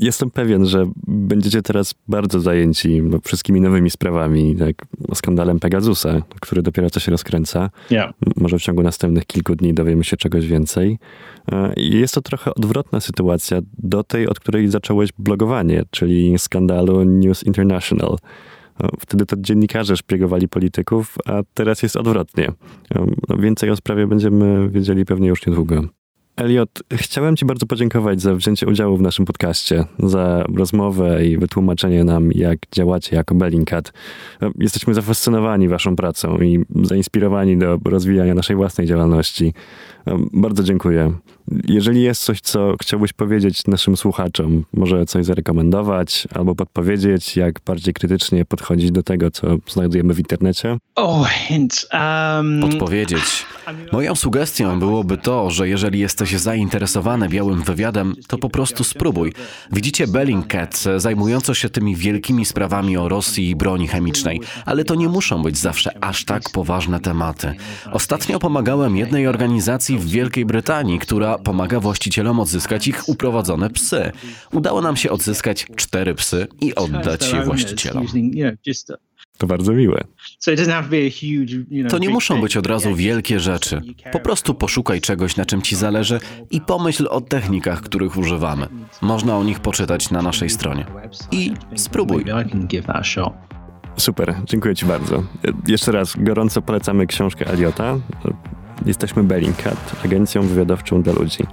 Jestem 0.02 0.32
pewien, 0.32 0.66
że 0.66 0.92
będziecie 1.08 1.62
teraz 1.62 1.96
bardzo 2.08 2.40
zajęci 2.40 3.02
no, 3.02 3.20
wszystkimi 3.24 3.62
nowymi 3.62 3.90
sprawami, 3.90 4.56
jak 4.58 4.86
skandalem 5.14 5.60
Pegasusa, 5.60 6.22
który 6.40 6.62
dopiero 6.62 6.90
co 6.90 7.00
się 7.00 7.12
rozkręca. 7.12 7.70
Yeah. 7.92 8.14
Może 8.36 8.60
w 8.60 8.62
ciągu 8.62 8.84
następnych 8.84 9.26
kilku 9.26 9.56
dni 9.56 9.74
dowiemy 9.74 10.04
się 10.04 10.18
czegoś 10.18 10.48
więcej. 10.48 11.00
E, 11.52 11.74
jest 11.78 12.14
to 12.14 12.22
trochę 12.22 12.56
odwrotna 12.56 13.00
sytuacja 13.00 13.60
do 13.78 14.04
tej, 14.04 14.28
od 14.28 14.40
której 14.40 14.68
zacząłeś 14.68 15.10
blogowanie, 15.18 15.84
czyli 15.92 16.40
skandalu 16.40 17.04
News 17.04 17.44
International. 17.44 18.18
E, 18.84 18.88
wtedy 19.00 19.26
to 19.26 19.36
dziennikarze 19.40 19.98
szpiegowali 19.98 20.48
polityków, 20.48 21.16
a 21.26 21.42
teraz 21.54 21.84
jest 21.84 21.96
odwrotnie. 21.96 22.48
E, 22.96 23.06
no, 23.30 23.38
więcej 23.38 23.70
o 23.70 23.76
sprawie 23.76 24.08
będziemy 24.08 24.70
wiedzieli 24.70 25.06
pewnie 25.06 25.28
już 25.28 25.46
niedługo. 25.48 25.99
Elliot, 26.40 26.84
chciałem 26.94 27.38
Ci 27.38 27.46
bardzo 27.46 27.66
podziękować 27.66 28.22
za 28.22 28.36
wzięcie 28.36 28.68
udziału 28.68 28.98
w 28.98 29.02
naszym 29.02 29.26
podcaście, 29.26 29.86
za 30.00 30.44
rozmowę 30.56 31.26
i 31.26 31.38
wytłumaczenie 31.38 32.04
nam, 32.04 32.32
jak 32.32 32.60
działacie 32.72 33.16
jako 33.16 33.36
Bellingcat. 33.36 33.94
Jesteśmy 34.60 34.94
zafascynowani 34.94 35.68
Waszą 35.68 35.96
pracą 35.96 36.38
i 36.38 36.66
zainspirowani 36.84 37.58
do 37.58 37.80
rozwijania 37.86 38.34
naszej 38.34 38.56
własnej 38.56 38.88
działalności. 38.88 39.54
Bardzo 40.34 40.64
dziękuję. 40.64 41.14
Jeżeli 41.68 42.02
jest 42.02 42.24
coś, 42.24 42.42
co 42.42 42.76
chciałbyś 42.82 43.14
powiedzieć 43.14 43.68
naszym 43.68 43.98
słuchaczom, 43.98 44.64
może 44.74 45.06
coś 45.06 45.26
zarekomendować 45.26 46.28
albo 46.36 46.56
podpowiedzieć, 46.56 47.38
jak 47.38 47.60
bardziej 47.66 47.94
krytycznie 47.94 48.46
podchodzić 48.46 48.92
do 48.92 49.04
tego, 49.04 49.32
co 49.32 49.58
znajdujemy 49.68 50.14
w 50.14 50.20
internecie? 50.20 50.78
Oh, 50.96 51.30
hint. 51.30 51.88
Um... 51.94 52.60
Podpowiedzieć. 52.62 53.46
Moją 53.92 54.16
sugestią 54.16 54.80
byłoby 54.80 55.18
to, 55.18 55.50
że 55.50 55.70
jeżeli 55.70 56.00
jesteś 56.00 56.29
zainteresowany 56.38 57.30
białym 57.30 57.64
wywiadem, 57.64 58.16
to 58.28 58.38
po 58.38 58.50
prostu 58.50 58.84
spróbuj. 58.84 59.34
Widzicie 59.72 60.08
Bellingcat 60.08 60.84
zajmującą 60.98 61.54
się 61.54 61.70
tymi 61.70 61.96
wielkimi 61.96 62.46
sprawami 62.46 62.98
o 62.98 63.10
Rosji 63.10 63.50
i 63.50 63.56
broni 63.56 63.88
chemicznej, 63.88 64.42
ale 64.66 64.84
to 64.84 64.96
nie 64.96 65.10
muszą 65.10 65.44
być 65.44 65.58
zawsze 65.58 66.04
aż 66.04 66.26
tak 66.26 66.44
poważne 66.54 67.00
tematy. 67.00 67.54
Ostatnio 67.92 68.40
pomagałem 68.40 68.98
jednej 68.98 69.28
organizacji 69.28 69.98
w 69.98 70.10
Wielkiej 70.10 70.46
Brytanii, 70.46 71.00
która 71.00 71.38
pomaga 71.38 71.80
właścicielom 71.80 72.40
odzyskać 72.40 72.88
ich 72.88 73.10
uprowadzone 73.10 73.70
psy. 73.70 74.12
Udało 74.52 74.82
nam 74.82 74.98
się 74.98 75.12
odzyskać 75.12 75.68
cztery 75.76 76.16
psy 76.16 76.48
i 76.62 76.76
oddać 76.76 77.34
je 77.34 77.44
właścicielom. 77.44 78.06
To 79.40 79.48
bardzo 79.48 79.74
miłe. 79.74 80.04
To 81.90 81.98
nie 81.98 82.10
muszą 82.10 82.42
być 82.42 82.58
od 82.58 82.68
razu 82.68 82.96
wielkie 82.96 83.40
rzeczy. 83.40 83.82
Po 84.12 84.20
prostu 84.20 84.54
poszukaj 84.54 85.02
czegoś, 85.02 85.36
na 85.36 85.46
czym 85.46 85.62
ci 85.62 85.76
zależy 85.76 86.20
i 86.52 86.62
pomyśl 86.62 87.08
o 87.10 87.22
technikach, 87.22 87.82
których 87.82 88.18
używamy. 88.18 88.68
Można 89.02 89.38
o 89.38 89.44
nich 89.44 89.60
poczytać 89.60 90.12
na 90.12 90.22
naszej 90.22 90.50
stronie. 90.50 90.86
I 91.32 91.52
spróbuj. 91.76 92.26
Super, 93.98 94.36
dziękuję 94.46 94.76
Ci 94.76 94.86
bardzo. 94.86 95.24
Jeszcze 95.68 95.92
raz 95.92 96.16
gorąco 96.18 96.62
polecamy 96.62 97.08
książkę 97.08 97.48
Eliota. 97.48 97.98
Jesteśmy 98.86 99.24
Bellingcat, 99.24 99.96
agencją 100.06 100.42
wywiadowczą 100.42 101.02
dla 101.02 101.14
ludzi. 101.14 101.44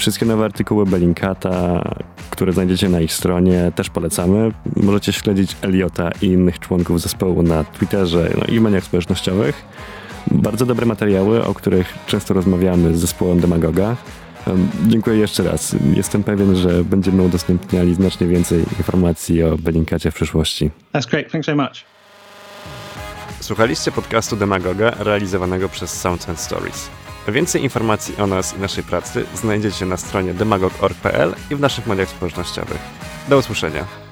Wszystkie 0.00 0.26
nowe 0.26 0.44
artykuły 0.44 0.86
Bellingcata, 0.86 1.82
które 2.30 2.52
znajdziecie 2.52 2.88
na 2.88 3.00
ich 3.00 3.12
stronie, 3.12 3.72
też 3.74 3.90
polecamy. 3.90 4.52
Możecie 4.76 5.12
śledzić 5.12 5.56
Eliota 5.62 6.10
i 6.22 6.26
innych 6.26 6.58
członków 6.58 7.00
zespołu 7.00 7.42
na 7.42 7.64
Twitterze 7.64 8.30
no 8.38 8.44
i 8.44 8.60
mediach 8.60 8.84
społecznościowych. 8.84 9.64
Bardzo 10.30 10.66
dobre 10.66 10.86
materiały, 10.86 11.44
o 11.44 11.54
których 11.54 11.94
często 12.06 12.34
rozmawiamy 12.34 12.96
z 12.96 13.00
zespołem 13.00 13.40
Demagoga. 13.40 13.96
Dziękuję 14.86 15.16
jeszcze 15.16 15.42
raz. 15.42 15.76
Jestem 15.94 16.24
pewien, 16.24 16.56
że 16.56 16.84
będziemy 16.84 17.22
udostępniali 17.22 17.94
znacznie 17.94 18.26
więcej 18.26 18.64
informacji 18.78 19.42
o 19.42 19.58
Bellingcacie 19.58 20.10
w 20.10 20.14
przyszłości. 20.14 20.70
That's 20.94 21.10
great. 21.10 21.30
Thanks 21.32 21.46
very 21.46 21.56
much. 21.56 21.84
Słuchaliście 23.40 23.92
podcastu 23.92 24.36
Demagoga 24.36 24.90
realizowanego 24.98 25.68
przez 25.68 26.00
Sounds 26.00 26.28
and 26.28 26.40
Stories. 26.40 26.99
Więcej 27.32 27.62
informacji 27.62 28.16
o 28.16 28.26
nas 28.26 28.56
i 28.56 28.60
naszej 28.60 28.84
pracy 28.84 29.24
znajdziecie 29.34 29.86
na 29.86 29.96
stronie 29.96 30.34
demagog.org.pl 30.34 31.34
i 31.50 31.56
w 31.56 31.60
naszych 31.60 31.86
mediach 31.86 32.08
społecznościowych. 32.08 32.78
Do 33.28 33.38
usłyszenia. 33.38 34.09